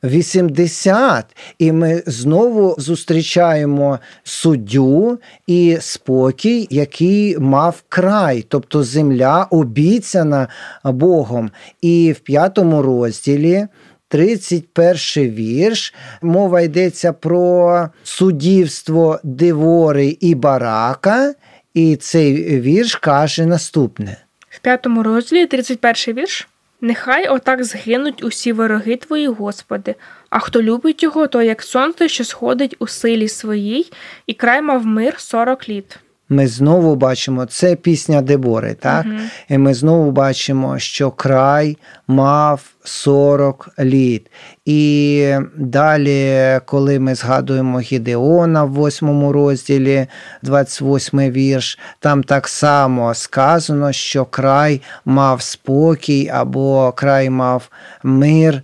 80. 0.03 1.25
І 1.60 1.72
ми 1.72 2.03
знову 2.05 2.75
зустрічаємо 2.77 4.00
суддю 4.24 5.19
і 5.48 5.77
спокій, 5.81 6.67
який 6.69 7.39
мав 7.39 7.84
край, 7.89 8.46
тобто 8.48 8.84
земля 8.84 9.48
обіцяна 9.51 10.48
Богом. 10.84 11.51
І 11.81 12.12
в 12.12 12.19
п'ятому 12.19 12.81
розділі. 12.81 13.67
31 14.09 15.29
вірш. 15.29 15.93
Мова 16.21 16.61
йдеться 16.61 17.13
про 17.13 17.89
суддівство 18.03 19.19
Девори 19.23 20.17
і 20.19 20.35
Барака, 20.35 21.33
і 21.73 21.95
цей 21.95 22.59
вірш 22.59 22.95
каже 22.95 23.45
наступне. 23.45 24.17
В 24.49 24.59
п'ятому 24.59 25.03
розділі 25.03 25.45
31 25.45 26.15
вірш. 26.15 26.47
Нехай 26.81 27.27
отак 27.27 27.63
згинуть 27.63 28.23
усі 28.23 28.51
вороги 28.51 28.95
твої, 28.95 29.27
Господи, 29.27 29.95
а 30.29 30.39
хто 30.39 30.61
любить 30.61 31.03
його, 31.03 31.27
то 31.27 31.41
як 31.41 31.63
сонце, 31.63 32.07
що 32.07 32.23
сходить 32.23 32.75
у 32.79 32.87
силі 32.87 33.27
своїй, 33.27 33.91
і 34.27 34.33
край 34.33 34.61
мав 34.61 34.85
мир 34.85 35.13
сорок 35.17 35.69
літ. 35.69 35.99
Ми 36.29 36.48
знову 36.48 36.95
бачимо, 36.95 37.45
це 37.45 37.75
пісня 37.75 38.21
Дебори, 38.21 38.74
так? 38.74 39.05
Мгм. 39.05 39.19
І 39.50 39.57
ми 39.57 39.74
знову 39.74 40.12
бачимо, 40.12 40.79
що 40.79 41.12
край 41.12 41.77
мав 42.07 42.62
40 42.83 43.69
літ. 43.79 44.31
І 44.65 45.36
далі, 45.57 46.59
коли 46.65 47.00
ми 47.00 47.15
згадуємо 47.15 47.79
Гідеона 47.79 48.63
в 48.63 48.88
8 48.88 49.29
розділі, 49.29 50.07
28 50.41 51.31
вірш, 51.31 51.79
там 52.00 52.24
так 52.24 52.48
само 52.48 53.13
сказано, 53.13 53.91
що 53.91 54.25
край 54.25 54.81
мав 55.05 55.41
спокій 55.41 56.29
або 56.33 56.91
край 56.91 57.29
мав 57.29 57.69
мир 58.03 58.62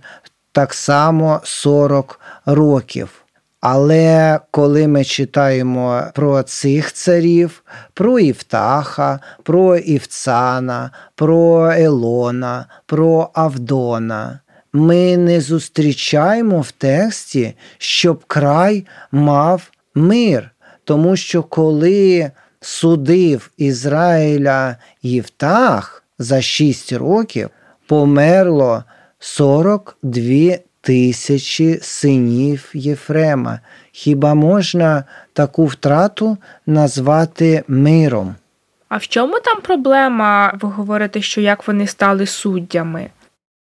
так 0.52 0.74
само 0.74 1.40
40 1.44 2.20
років. 2.46 3.25
Але 3.68 4.40
коли 4.50 4.88
ми 4.88 5.04
читаємо 5.04 6.02
про 6.14 6.42
цих 6.42 6.92
царів, 6.92 7.64
про 7.94 8.18
Івтаха, 8.18 9.20
про 9.42 9.76
Івцана, 9.76 10.90
про 11.14 11.72
Елона, 11.72 12.66
про 12.86 13.30
Авдона, 13.34 14.40
ми 14.72 15.16
не 15.16 15.40
зустрічаємо 15.40 16.60
в 16.60 16.70
тексті, 16.70 17.54
щоб 17.78 18.24
край 18.24 18.86
мав 19.12 19.70
мир. 19.94 20.50
Тому 20.84 21.16
що 21.16 21.42
коли 21.42 22.30
судив 22.60 23.50
Ізраїля 23.56 24.76
Євтах 25.02 26.04
за 26.18 26.42
6 26.42 26.92
років, 26.92 27.50
померло 27.86 28.84
42 29.18 30.56
тисячі 30.86 31.78
синів 31.82 32.70
Єфрема. 32.74 33.60
Хіба 33.92 34.34
можна 34.34 35.04
таку 35.32 35.66
втрату 35.66 36.38
назвати 36.66 37.64
миром? 37.68 38.34
А 38.88 38.96
в 38.96 39.06
чому 39.06 39.40
там 39.40 39.60
проблема? 39.60 40.58
Ви 40.60 40.68
говорите, 40.68 41.22
що 41.22 41.40
як 41.40 41.68
вони 41.68 41.86
стали 41.86 42.26
суддями? 42.26 43.10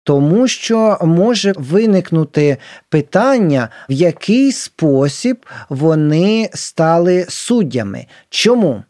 Тому 0.05 0.49
що 0.49 0.99
може 1.03 1.53
виникнути 1.57 2.57
питання, 2.89 3.69
в 3.89 3.93
який 3.93 4.53
спосіб 4.53 5.47
вони 5.69 6.51
стали 6.55 7.27
суддями. 7.29 8.07
Чому? 8.31 8.83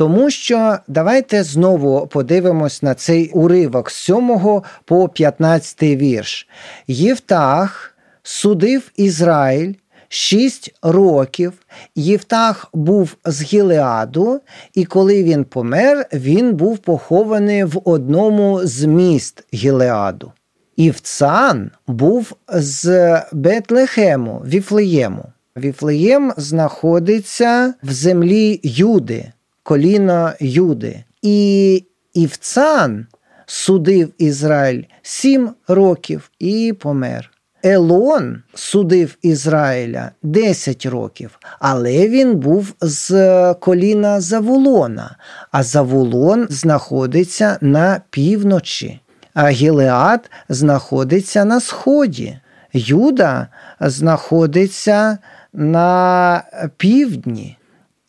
Тому 0.00 0.30
що 0.30 0.78
давайте 0.88 1.42
знову 1.42 2.06
подивимось 2.06 2.82
на 2.82 2.94
цей 2.94 3.30
уривок 3.30 3.90
з 3.90 3.94
7 3.94 4.62
по 4.84 5.08
15 5.08 5.82
вірш. 5.82 6.48
Євтах 6.86 7.94
судив 8.22 8.90
Ізраїль 8.96 9.74
6 10.08 10.74
років. 10.82 11.52
Євтах 11.94 12.68
був 12.72 13.16
з 13.24 13.42
Гілеаду, 13.42 14.40
і 14.74 14.84
коли 14.84 15.22
він 15.22 15.44
помер, 15.44 16.06
він 16.12 16.54
був 16.54 16.78
похований 16.78 17.64
в 17.64 17.80
одному 17.84 18.60
з 18.64 18.84
міст 18.84 19.44
Гілеаду. 19.54 20.32
Івцан 20.76 21.70
був 21.86 22.32
з 22.48 23.16
Бетлехему, 23.32 24.42
Віфлеєму. 24.46 25.24
Віфлеєм 25.56 26.32
знаходиться 26.36 27.74
в 27.82 27.92
землі 27.92 28.60
Юди, 28.62 29.32
коліна 29.70 30.34
Юди. 30.40 31.04
І 31.22 31.84
Івцан 32.14 33.06
судив 33.46 34.12
Ізраїль 34.18 34.82
сім 35.02 35.50
років 35.68 36.30
і 36.38 36.74
помер. 36.80 37.30
Елон 37.64 38.42
судив 38.54 39.16
Ізраїля 39.22 40.10
10 40.22 40.86
років, 40.86 41.38
але 41.60 42.08
він 42.08 42.36
був 42.36 42.74
з 42.80 43.54
коліна 43.54 44.20
Завулона, 44.20 45.16
а 45.52 45.62
Завулон 45.62 46.46
знаходиться 46.50 47.58
на 47.60 48.00
півночі, 48.10 49.00
а 49.34 49.48
Гілеад 49.48 50.30
знаходиться 50.48 51.44
на 51.44 51.60
сході. 51.60 52.38
Юда 52.72 53.48
знаходиться 53.80 55.18
на 55.52 56.42
півдні. 56.76 57.56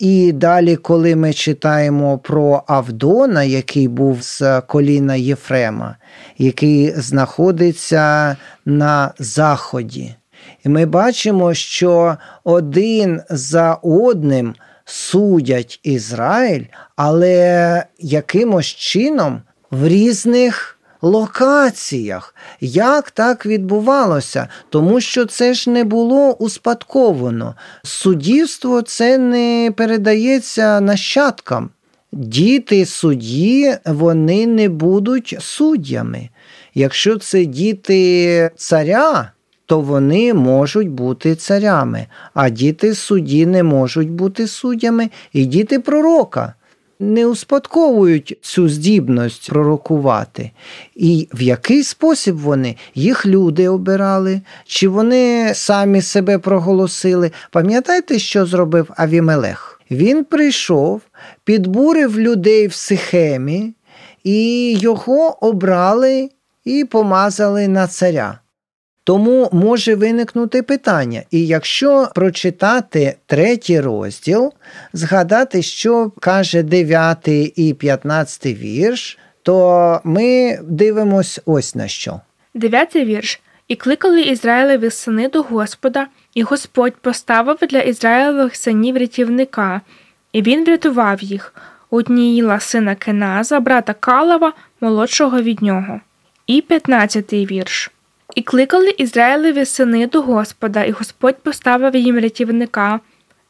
І 0.02 0.32
далі, 0.32 0.76
коли 0.76 1.16
ми 1.16 1.32
читаємо 1.32 2.18
про 2.18 2.62
Авдона, 2.66 3.42
який 3.42 3.88
був 3.88 4.22
з 4.22 4.60
коліна 4.60 5.14
Єфрема, 5.14 5.96
який 6.38 6.90
знаходиться 6.90 8.36
на 8.64 9.12
заході, 9.18 10.14
і 10.64 10.68
ми 10.68 10.86
бачимо, 10.86 11.54
що 11.54 12.16
один 12.44 13.20
за 13.30 13.74
одним 13.74 14.54
судять 14.84 15.80
Ізраїль, 15.82 16.64
але 16.96 17.84
якимось 17.98 18.66
чином 18.66 19.42
в 19.70 19.88
різних 19.88 20.78
локаціях. 21.02 22.34
Як 22.60 23.10
так 23.10 23.46
відбувалося? 23.46 24.48
Тому 24.68 25.00
що 25.00 25.26
це 25.26 25.54
ж 25.54 25.70
не 25.70 25.84
було 25.84 26.32
успадковано. 26.32 27.54
Суддівство 27.82 28.82
це 28.82 29.18
не 29.18 29.72
передається 29.76 30.80
нащадкам. 30.80 31.70
Діти 32.12 32.86
судді, 32.86 33.74
вони 33.86 34.46
не 34.46 34.68
будуть 34.68 35.36
суддями. 35.40 36.28
Якщо 36.74 37.18
це 37.18 37.44
діти 37.44 38.50
царя, 38.56 39.32
то 39.66 39.80
вони 39.80 40.34
можуть 40.34 40.88
бути 40.88 41.34
царями, 41.34 42.06
а 42.34 42.48
діти 42.48 42.94
судді 42.94 43.46
не 43.46 43.62
можуть 43.62 44.10
бути 44.10 44.46
суддями, 44.46 45.10
і 45.32 45.44
діти 45.44 45.78
пророка 45.78 46.54
не 47.00 47.26
успадковують 47.26 48.38
цю 48.42 48.68
здібність 48.68 49.50
пророкувати. 49.50 50.50
І 50.94 51.28
в 51.34 51.42
який 51.42 51.82
спосіб 51.82 52.36
вони 52.36 52.76
їх 52.94 53.26
люди 53.26 53.68
обирали, 53.68 54.40
чи 54.64 54.88
вони 54.88 55.52
самі 55.54 56.02
себе 56.02 56.38
проголосили? 56.38 57.30
Пам'ятаєте, 57.50 58.18
що 58.18 58.46
зробив 58.46 58.90
Авімелех? 58.96 59.80
Він 59.90 60.24
прийшов, 60.24 61.00
підбурив 61.44 62.20
людей 62.20 62.66
в 62.66 62.72
Сихемі, 62.72 63.74
і 64.24 64.72
його 64.74 65.46
обрали 65.46 66.30
і 66.64 66.84
помазали 66.84 67.68
на 67.68 67.86
царя. 67.86 68.41
Тому 69.04 69.48
може 69.52 69.94
виникнути 69.94 70.62
питання, 70.62 71.22
і 71.30 71.46
якщо 71.46 72.08
прочитати 72.14 73.16
третій 73.26 73.80
розділ, 73.80 74.52
згадати, 74.92 75.62
що 75.62 76.12
каже 76.20 76.62
9 76.62 77.28
і 77.56 77.74
15 77.78 78.46
вірш, 78.46 79.18
то 79.42 80.00
ми 80.04 80.58
дивимось 80.62 81.40
ось 81.46 81.74
на 81.74 81.88
що. 81.88 82.20
Дев'ятий 82.54 83.04
вірш. 83.04 83.40
І 83.68 83.76
кликали 83.76 84.22
Ізраїлеві 84.22 84.90
сини 84.90 85.28
до 85.28 85.42
Господа, 85.42 86.06
і 86.34 86.42
Господь 86.42 86.94
поставив 86.96 87.56
для 87.68 87.78
Ізраїлевих 87.80 88.56
синів 88.56 88.96
рятівника, 88.96 89.80
і 90.32 90.42
він 90.42 90.64
врятував 90.64 91.22
їх 91.22 91.54
Одніїла 91.90 92.60
сина 92.60 92.94
Кеназа, 92.94 93.60
брата 93.60 93.92
Калава, 93.92 94.52
молодшого 94.80 95.42
від 95.42 95.62
нього. 95.62 96.00
І 96.46 96.60
п'ятнадцятий 96.60 97.46
вірш. 97.46 97.90
І 98.34 98.42
кликали 98.42 98.94
Ізраїлеві 98.98 99.64
сини 99.64 100.06
до 100.06 100.22
Господа, 100.22 100.84
і 100.84 100.90
Господь 100.90 101.36
поставив 101.42 101.96
їм 101.96 102.18
рятівника 102.18 103.00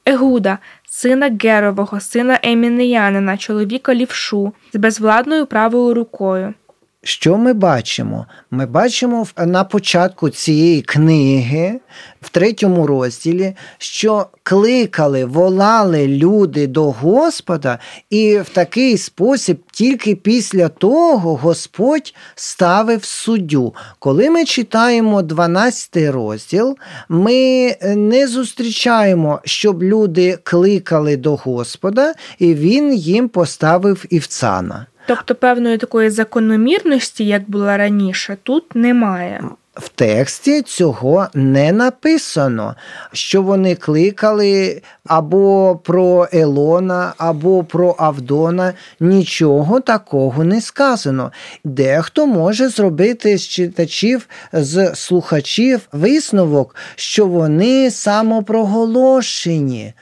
Егуда, 0.06 0.58
сина 0.84 1.30
Герового, 1.42 2.00
сина 2.00 2.38
Емінеянина, 2.42 3.36
чоловіка 3.36 3.94
лівшу, 3.94 4.52
з 4.72 4.76
безвладною 4.76 5.46
правою 5.46 5.94
рукою. 5.94 6.54
Що 7.04 7.38
ми 7.38 7.52
бачимо? 7.52 8.26
Ми 8.50 8.66
бачимо 8.66 9.26
на 9.36 9.64
початку 9.64 10.30
цієї 10.30 10.82
книги, 10.82 11.80
в 12.20 12.28
третьому 12.28 12.86
розділі, 12.86 13.56
що 13.78 14.26
кликали, 14.42 15.24
волали 15.24 16.06
люди 16.06 16.66
до 16.66 16.90
Господа, 16.90 17.78
і 18.10 18.38
в 18.38 18.48
такий 18.48 18.98
спосіб 18.98 19.60
тільки 19.72 20.14
після 20.16 20.68
того 20.68 21.36
Господь 21.36 22.14
ставив 22.34 23.04
суддю. 23.04 23.74
Коли 23.98 24.30
ми 24.30 24.44
читаємо 24.44 25.22
12 25.22 25.96
розділ, 25.96 26.76
ми 27.08 27.76
не 27.96 28.26
зустрічаємо, 28.26 29.40
щоб 29.44 29.82
люди 29.82 30.38
кликали 30.42 31.16
до 31.16 31.36
Господа, 31.36 32.14
і 32.38 32.54
він 32.54 32.94
їм 32.94 33.28
поставив 33.28 34.04
івцана. 34.10 34.86
Тобто 35.06 35.34
певної 35.34 35.78
такої 35.78 36.10
закономірності, 36.10 37.24
як 37.24 37.50
була 37.50 37.76
раніше, 37.76 38.36
тут 38.42 38.74
немає. 38.74 39.44
В 39.74 39.88
тексті 39.88 40.62
цього 40.62 41.26
не 41.34 41.72
написано, 41.72 42.74
що 43.12 43.42
вони 43.42 43.74
кликали 43.74 44.82
або 45.06 45.80
про 45.84 46.28
Елона, 46.32 47.14
або 47.18 47.64
про 47.64 47.94
Авдона. 47.98 48.72
Нічого 49.00 49.80
такого 49.80 50.44
не 50.44 50.60
сказано. 50.60 51.32
Дехто 51.64 52.26
може 52.26 52.68
зробити 52.68 53.38
з 53.38 53.48
читачів, 53.48 54.28
з 54.52 54.94
слухачів 54.94 55.80
висновок, 55.92 56.76
що 56.96 57.26
вони 57.26 57.90
самопроголошені 57.90 59.92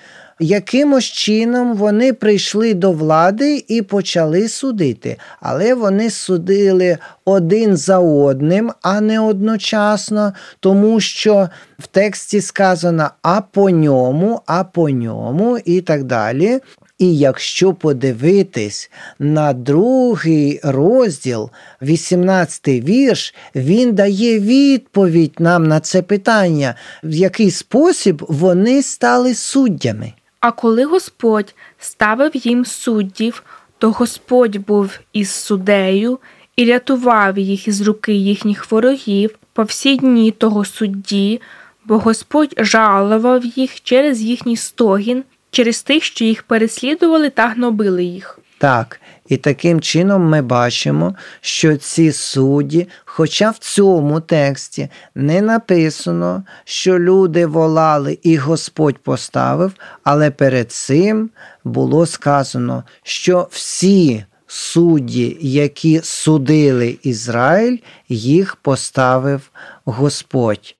якимось 0.40 1.04
чином 1.04 1.74
вони 1.74 2.12
прийшли 2.12 2.74
до 2.74 2.92
влади 2.92 3.64
і 3.68 3.82
почали 3.82 4.48
судити, 4.48 5.16
але 5.40 5.74
вони 5.74 6.10
судили 6.10 6.98
один 7.24 7.76
за 7.76 7.98
одним, 7.98 8.72
а 8.82 9.00
не 9.00 9.20
одночасно, 9.20 10.32
тому 10.60 11.00
що 11.00 11.48
в 11.78 11.86
тексті 11.86 12.40
сказано 12.40 13.10
а 13.22 13.40
по 13.40 13.70
ньому, 13.70 14.40
а 14.46 14.64
по 14.64 14.90
ньому 14.90 15.58
і 15.64 15.80
так 15.80 16.04
далі. 16.04 16.60
І 16.98 17.18
якщо 17.18 17.74
подивитись 17.74 18.90
на 19.18 19.52
другий 19.52 20.60
розділ, 20.62 21.50
18 21.82 22.68
вірш, 22.68 23.34
він 23.54 23.92
дає 23.94 24.40
відповідь 24.40 25.34
нам 25.38 25.66
на 25.66 25.80
це 25.80 26.02
питання, 26.02 26.74
в 27.04 27.14
який 27.14 27.50
спосіб 27.50 28.24
вони 28.28 28.82
стали 28.82 29.34
суддями. 29.34 30.12
А 30.40 30.52
коли 30.52 30.84
Господь 30.84 31.54
ставив 31.78 32.30
їм 32.34 32.64
суддів, 32.64 33.42
то 33.78 33.90
Господь 33.90 34.56
був 34.56 34.98
із 35.12 35.30
суддею 35.30 36.18
і 36.56 36.64
рятував 36.64 37.38
їх 37.38 37.68
із 37.68 37.80
руки 37.80 38.12
їхніх 38.12 38.70
ворогів 38.72 39.38
по 39.52 39.62
всі 39.62 39.96
дні 39.96 40.30
того 40.30 40.64
судді, 40.64 41.40
бо 41.84 41.98
Господь 41.98 42.54
жалував 42.56 43.44
їх 43.44 43.80
через 43.82 44.22
їхній 44.22 44.56
стогін, 44.56 45.24
через 45.50 45.82
тих, 45.82 46.04
що 46.04 46.24
їх 46.24 46.42
переслідували 46.42 47.30
та 47.30 47.48
гнобили 47.48 48.04
їх. 48.04 48.38
Так, 48.58 49.00
і 49.30 49.36
таким 49.36 49.80
чином 49.80 50.22
ми 50.22 50.42
бачимо, 50.42 51.14
що 51.40 51.76
ці 51.76 52.12
судді, 52.12 52.88
хоча 53.04 53.50
в 53.50 53.58
цьому 53.58 54.20
тексті 54.20 54.88
не 55.14 55.40
написано, 55.40 56.44
що 56.64 56.98
люди 56.98 57.46
волали 57.46 58.18
і 58.22 58.36
Господь 58.36 58.98
поставив, 58.98 59.72
але 60.04 60.30
перед 60.30 60.72
цим 60.72 61.30
було 61.64 62.06
сказано, 62.06 62.84
що 63.02 63.48
всі 63.50 64.24
судді, 64.46 65.36
які 65.40 66.00
судили 66.02 66.98
Ізраїль, 67.02 67.78
їх 68.08 68.56
поставив 68.56 69.50
Господь. 69.84 70.76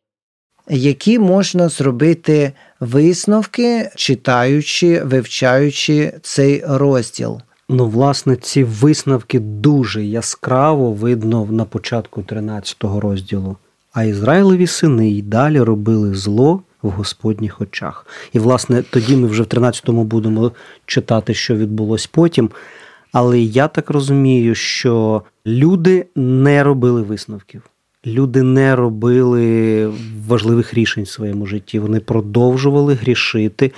Які 0.69 1.19
можна 1.19 1.69
зробити 1.69 2.53
висновки, 2.81 3.91
читаючи, 3.97 5.03
вивчаючи 5.05 6.13
цей 6.23 6.65
розділ? 6.67 7.41
Ну, 7.73 7.87
власне, 7.87 8.37
ці 8.37 8.65
висновки 8.65 9.41
дуже 9.41 10.05
яскраво 10.05 10.93
видно 10.93 11.49
на 11.51 11.65
початку 11.65 12.21
13-го 12.21 13.01
розділу. 13.01 13.57
А 13.93 14.05
Ізраїлеві 14.05 14.67
сини 14.67 15.11
й 15.11 15.23
далі 15.23 15.61
робили 15.61 16.15
зло 16.15 16.63
в 16.83 16.91
Господніх 16.91 17.61
очах. 17.61 18.07
І, 18.33 18.39
власне, 18.39 18.83
тоді 18.83 19.17
ми 19.17 19.29
вже 19.29 19.43
в 19.43 19.47
13-му 19.47 20.05
будемо 20.05 20.53
читати, 20.87 21.35
що 21.35 21.57
відбулось 21.57 22.07
потім. 22.07 22.51
Але 23.13 23.41
я 23.41 23.69
так 23.69 23.91
розумію, 23.91 24.55
що 24.55 25.23
люди 25.47 26.07
не 26.17 26.63
робили 26.63 27.03
висновків. 27.03 27.63
Люди 28.07 28.43
не 28.43 28.77
робили 28.77 29.87
важливих 30.27 30.75
рішень 30.75 31.05
в 31.05 31.09
своєму 31.09 31.47
житті. 31.47 31.79
Вони 31.79 32.01
продовжували 32.01 32.95
грішити, 32.95 33.73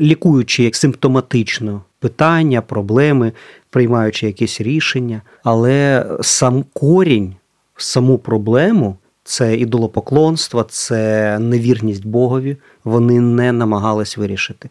лікуючи 0.00 0.62
як 0.64 0.76
симптоматично 0.76 1.82
питання, 2.04 2.60
проблеми, 2.60 3.32
приймаючи 3.70 4.26
якісь 4.26 4.60
рішення. 4.60 5.22
Але 5.44 6.06
сам 6.20 6.64
корінь, 6.72 7.34
саму 7.76 8.18
проблему 8.18 8.96
це 9.22 9.56
ідолопоклонство, 9.56 10.62
це 10.62 11.38
невірність 11.38 12.06
Богові. 12.06 12.56
Вони 12.84 13.20
не 13.20 13.52
намагались 13.52 14.16
вирішити. 14.16 14.68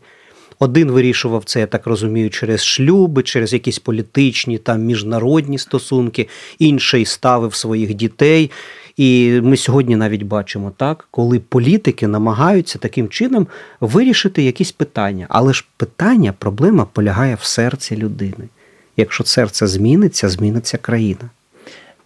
Один 0.60 0.92
вирішував 0.92 1.44
це, 1.44 1.60
я 1.60 1.68
так 1.68 1.88
розумію, 1.88 2.30
через 2.30 2.66
шлюби, 2.66 3.24
через 3.24 3.54
якісь 3.54 3.80
політичні 3.80 4.58
там 4.58 4.82
міжнародні 4.82 5.58
стосунки, 5.58 6.28
інший 6.60 7.06
ставив 7.06 7.56
своїх 7.56 7.94
дітей. 7.94 8.52
І 8.98 9.40
ми 9.44 9.58
сьогодні 9.58 9.96
навіть 9.96 10.24
бачимо 10.24 10.72
так, 10.78 11.08
коли 11.12 11.40
політики 11.40 12.08
намагаються 12.08 12.80
таким 12.80 13.10
чином 13.10 13.48
вирішити 13.82 14.44
якісь 14.44 14.72
питання. 14.72 15.26
Але 15.30 15.54
ж 15.54 15.66
питання, 15.78 16.34
проблема 16.40 16.86
полягає 16.86 17.36
в 17.36 17.44
серці 17.44 17.98
людини. 17.98 18.50
Якщо 18.98 19.24
серце 19.24 19.68
зміниться, 19.68 20.30
зміниться 20.30 20.78
країна. 20.78 21.30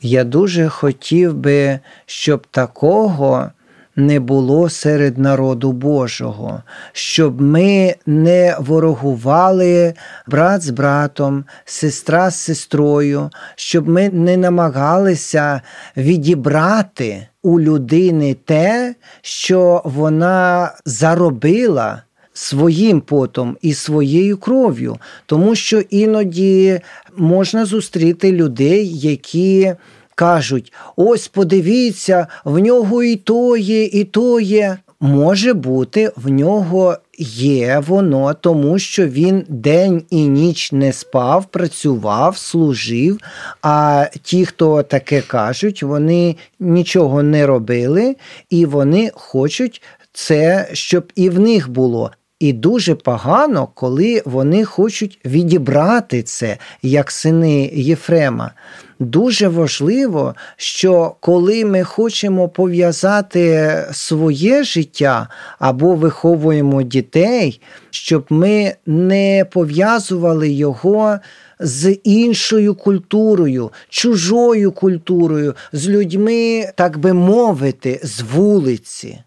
Я 0.01 0.23
дуже 0.23 0.69
хотів 0.69 1.33
би, 1.33 1.79
щоб 2.05 2.47
такого 2.51 3.51
не 3.97 4.19
було 4.19 4.69
серед 4.69 5.17
народу 5.17 5.71
Божого, 5.71 6.63
щоб 6.91 7.41
ми 7.41 7.95
не 8.05 8.55
ворогували 8.59 9.93
брат 10.27 10.61
з 10.61 10.69
братом, 10.69 11.45
сестра 11.65 12.31
з 12.31 12.35
сестрою, 12.35 13.29
щоб 13.55 13.87
ми 13.89 14.09
не 14.09 14.37
намагалися 14.37 15.61
відібрати 15.97 17.27
у 17.43 17.59
людини 17.59 18.35
те, 18.45 18.95
що 19.21 19.81
вона 19.85 20.71
заробила. 20.85 22.03
Своїм 22.33 23.01
потом 23.01 23.57
і 23.61 23.73
своєю 23.73 24.37
кров'ю, 24.37 24.97
тому 25.25 25.55
що 25.55 25.79
іноді 25.79 26.79
можна 27.15 27.65
зустріти 27.65 28.31
людей, 28.31 28.97
які 28.97 29.73
кажуть: 30.17 30.73
ось 30.95 31.27
подивіться, 31.27 32.27
в 32.45 32.59
нього 32.59 33.03
і 33.03 33.15
то 33.15 33.57
є, 33.57 33.83
і 33.83 34.03
то 34.03 34.39
є. 34.39 34.77
Може 34.99 35.53
бути, 35.53 36.11
в 36.15 36.29
нього 36.29 36.97
є 37.19 37.83
воно, 37.87 38.33
тому 38.33 38.79
що 38.79 39.07
він 39.07 39.45
день 39.49 40.03
і 40.09 40.27
ніч 40.27 40.71
не 40.71 40.93
спав, 40.93 41.45
працював, 41.45 42.37
служив. 42.37 43.19
А 43.61 44.05
ті, 44.21 44.45
хто 44.45 44.83
таке 44.83 45.21
кажуть, 45.21 45.83
вони 45.83 46.35
нічого 46.59 47.23
не 47.23 47.47
робили, 47.47 48.15
і 48.49 48.65
вони 48.65 49.11
хочуть 49.13 49.81
це, 50.13 50.69
щоб 50.73 51.11
і 51.15 51.29
в 51.29 51.39
них 51.39 51.69
було. 51.69 52.11
І 52.39 52.53
дуже 52.53 52.95
погано, 52.95 53.67
коли 53.73 54.21
вони 54.25 54.65
хочуть 54.65 55.19
відібрати 55.25 56.23
це 56.23 56.57
як 56.81 57.11
сини 57.11 57.71
Єфрема. 57.73 58.51
Дуже 58.99 59.47
важливо, 59.47 60.35
що 60.55 61.15
коли 61.19 61.65
ми 61.65 61.83
хочемо 61.83 62.49
пов'язати 62.49 63.77
своє 63.91 64.63
життя 64.63 65.29
або 65.59 65.95
виховуємо 65.95 66.83
дітей, 66.83 67.61
щоб 67.89 68.25
ми 68.29 68.73
не 68.85 69.45
пов'язували 69.51 70.49
його. 70.49 71.17
З 71.59 71.91
іншою 72.03 72.75
культурою, 72.75 73.71
чужою 73.89 74.71
культурою, 74.71 75.55
з 75.71 75.89
людьми, 75.89 76.71
так 76.75 76.97
би 76.97 77.13
мовити, 77.13 77.99
з 78.03 78.21
вулиці 78.21 79.19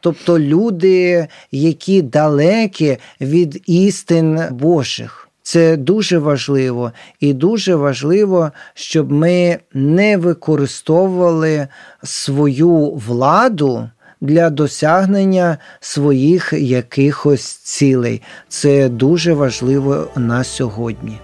тобто 0.00 0.38
люди, 0.38 1.26
які 1.52 2.02
далекі 2.02 2.96
від 3.20 3.62
істин 3.66 4.40
Божих. 4.50 5.29
Це 5.50 5.76
дуже 5.76 6.18
важливо, 6.18 6.92
і 7.20 7.32
дуже 7.32 7.74
важливо, 7.74 8.50
щоб 8.74 9.12
ми 9.12 9.58
не 9.74 10.16
використовували 10.16 11.68
свою 12.02 12.90
владу 12.90 13.88
для 14.20 14.50
досягнення 14.50 15.58
своїх 15.80 16.52
якихось 16.52 17.46
цілей. 17.46 18.22
Це 18.48 18.88
дуже 18.88 19.34
важливо 19.34 20.08
на 20.16 20.44
сьогодні. 20.44 21.18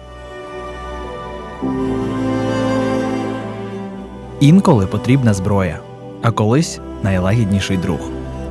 Інколи 4.39 4.87
потрібна 4.87 5.33
зброя, 5.33 5.79
а 6.21 6.31
колись 6.31 6.79
найлагідніший 7.03 7.77
друг 7.77 7.99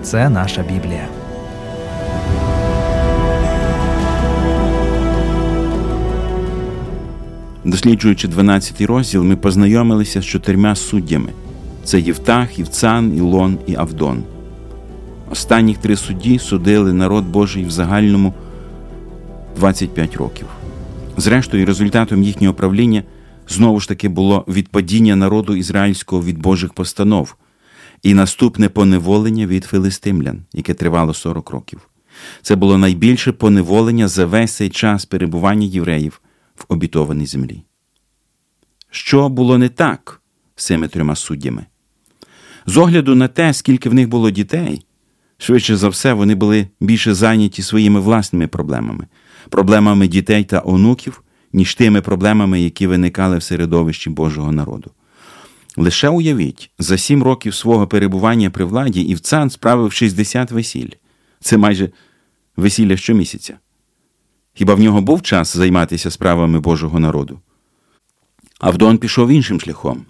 це 0.02 0.28
наша 0.28 0.62
Біблія. 0.62 1.08
Досліджуючи 7.66 8.28
12 8.28 8.80
розділ, 8.80 9.22
ми 9.22 9.36
познайомилися 9.36 10.20
з 10.20 10.24
чотирма 10.24 10.74
суддями: 10.74 11.32
це 11.84 12.00
Євтах, 12.00 12.58
Євцан, 12.58 13.16
Ілон 13.16 13.58
і 13.66 13.74
Авдон. 13.74 14.22
Останніх 15.30 15.78
три 15.78 15.96
судді 15.96 16.38
судили 16.38 16.92
народ 16.92 17.24
Божий 17.24 17.64
в 17.64 17.70
загальному 17.70 18.34
25 19.56 20.16
років. 20.16 20.46
Зрештою, 21.16 21.66
результатом 21.66 22.22
їхнього 22.22 22.54
правління 22.54 23.02
знову 23.48 23.80
ж 23.80 23.88
таки 23.88 24.08
було 24.08 24.44
відпадіння 24.48 25.16
народу 25.16 25.56
ізраїльського 25.56 26.22
від 26.22 26.38
Божих 26.38 26.72
постанов 26.72 27.36
і 28.02 28.14
наступне 28.14 28.68
поневолення 28.68 29.46
від 29.46 29.64
филистимлян, 29.64 30.38
яке 30.52 30.74
тривало 30.74 31.14
40 31.14 31.50
років. 31.50 31.80
Це 32.42 32.56
було 32.56 32.78
найбільше 32.78 33.32
поневолення 33.32 34.08
за 34.08 34.26
весь 34.26 34.56
цей 34.56 34.68
час 34.68 35.04
перебування 35.04 35.66
євреїв 35.66 36.20
в 36.56 36.64
обітованій 36.68 37.26
землі. 37.26 37.62
Що 38.90 39.28
було 39.28 39.58
не 39.58 39.68
так 39.68 40.20
з 40.56 40.64
цими 40.64 40.88
трьома 40.88 41.16
суддями? 41.16 41.66
З 42.66 42.76
огляду 42.76 43.14
на 43.14 43.28
те, 43.28 43.54
скільки 43.54 43.88
в 43.88 43.94
них 43.94 44.08
було 44.08 44.30
дітей, 44.30 44.86
швидше 45.38 45.76
за 45.76 45.88
все, 45.88 46.12
вони 46.12 46.34
були 46.34 46.68
більше 46.80 47.14
зайняті 47.14 47.62
своїми 47.62 48.00
власними 48.00 48.46
проблемами, 48.46 49.06
проблемами 49.48 50.08
дітей 50.08 50.44
та 50.44 50.62
онуків, 50.64 51.22
ніж 51.52 51.74
тими 51.74 52.00
проблемами, 52.02 52.60
які 52.60 52.86
виникали 52.86 53.38
в 53.38 53.42
середовищі 53.42 54.10
Божого 54.10 54.52
народу. 54.52 54.90
Лише 55.76 56.08
уявіть, 56.08 56.70
за 56.78 56.98
сім 56.98 57.22
років 57.22 57.54
свого 57.54 57.86
перебування 57.86 58.50
при 58.50 58.64
владі 58.64 59.00
Івцан 59.00 59.50
справив 59.50 59.92
60 59.92 60.50
весіль. 60.50 60.90
Це 61.40 61.56
майже 61.56 61.90
весілля 62.56 62.96
щомісяця. 62.96 63.58
Хіба 64.58 64.74
в 64.74 64.80
нього 64.80 65.00
був 65.00 65.22
час 65.22 65.56
займатися 65.56 66.10
справами 66.10 66.60
Божого 66.60 67.00
народу? 67.00 67.38
Авдон 68.60 68.98
пішов 68.98 69.30
іншим 69.30 69.60
шляхом. 69.60 70.04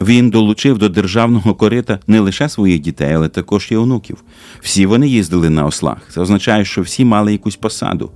Він 0.00 0.30
долучив 0.30 0.78
до 0.78 0.88
державного 0.88 1.54
корита 1.54 1.98
не 2.06 2.20
лише 2.20 2.48
своїх 2.48 2.80
дітей, 2.80 3.14
але 3.14 3.28
також 3.28 3.68
і 3.70 3.76
онуків. 3.76 4.24
Всі 4.60 4.86
вони 4.86 5.08
їздили 5.08 5.50
на 5.50 5.66
ослах. 5.66 5.98
Це 6.10 6.20
означає, 6.20 6.64
що 6.64 6.82
всі 6.82 7.04
мали 7.04 7.32
якусь 7.32 7.56
посаду. 7.56 8.10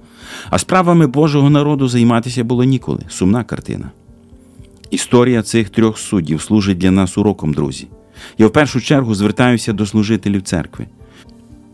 А 0.50 0.58
справами 0.58 1.06
Божого 1.06 1.50
народу 1.50 1.88
займатися 1.88 2.44
було 2.44 2.64
ніколи. 2.64 3.00
Сумна 3.08 3.44
картина. 3.44 3.90
Історія 4.90 5.42
цих 5.42 5.70
трьох 5.70 5.98
суддів 5.98 6.42
служить 6.42 6.78
для 6.78 6.90
нас 6.90 7.18
уроком, 7.18 7.54
друзі. 7.54 7.86
Я 8.38 8.46
в 8.46 8.52
першу 8.52 8.80
чергу 8.80 9.14
звертаюся 9.14 9.72
до 9.72 9.86
служителів 9.86 10.42
церкви. 10.42 10.86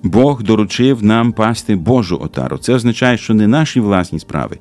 Бог 0.03 0.43
доручив 0.43 1.05
нам 1.05 1.33
пасти 1.33 1.77
Божу 1.77 2.19
отару. 2.23 2.59
Це 2.59 2.75
означає, 2.75 3.19
що 3.19 3.35
не 3.35 3.47
наші 3.47 3.81
власні 3.81 4.19
справи, 4.19 4.59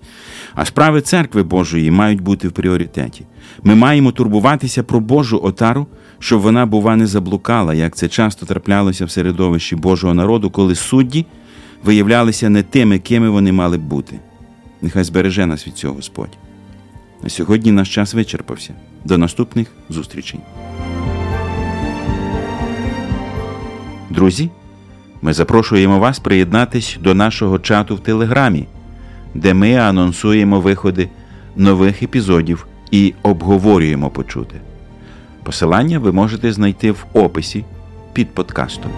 а 0.55 0.65
справи 0.65 1.01
церкви 1.01 1.43
Божої 1.43 1.91
мають 1.91 2.21
бути 2.21 2.47
в 2.47 2.51
пріоритеті. 2.51 3.25
Ми 3.63 3.75
маємо 3.75 4.11
турбуватися 4.11 4.83
про 4.83 4.99
Божу 4.99 5.39
отару, 5.43 5.87
щоб 6.19 6.41
вона, 6.41 6.65
бува, 6.65 6.95
не 6.95 7.07
заблукала, 7.07 7.73
як 7.73 7.95
це 7.95 8.07
часто 8.07 8.45
траплялося 8.45 9.05
в 9.05 9.11
середовищі 9.11 9.75
Божого 9.75 10.13
народу, 10.13 10.49
коли 10.49 10.75
судді 10.75 11.25
виявлялися 11.83 12.49
не 12.49 12.63
тими, 12.63 12.99
кими 12.99 13.29
вони 13.29 13.51
мали 13.51 13.77
б 13.77 13.81
бути. 13.81 14.19
Нехай 14.81 15.03
збереже 15.03 15.45
нас 15.45 15.67
від 15.67 15.73
цього 15.73 15.93
Господь. 15.93 16.37
На 17.23 17.29
сьогодні 17.29 17.71
наш 17.71 17.93
час 17.93 18.13
вичерпався. 18.13 18.73
До 19.05 19.17
наступних 19.17 19.67
зустрічей. 19.89 20.39
Друзі. 24.09 24.49
Ми 25.21 25.33
запрошуємо 25.33 25.99
вас 25.99 26.19
приєднатись 26.19 26.97
до 27.01 27.13
нашого 27.13 27.59
чату 27.59 27.95
в 27.95 27.99
Телеграмі, 27.99 28.67
де 29.35 29.53
ми 29.53 29.75
анонсуємо 29.75 30.59
виходи 30.59 31.09
нових 31.55 32.03
епізодів 32.03 32.67
і 32.91 33.13
обговорюємо 33.23 34.09
почути. 34.09 34.55
Посилання 35.43 35.99
ви 35.99 36.11
можете 36.11 36.53
знайти 36.53 36.91
в 36.91 37.05
описі 37.13 37.65
під 38.13 38.29
подкастом. 38.29 38.91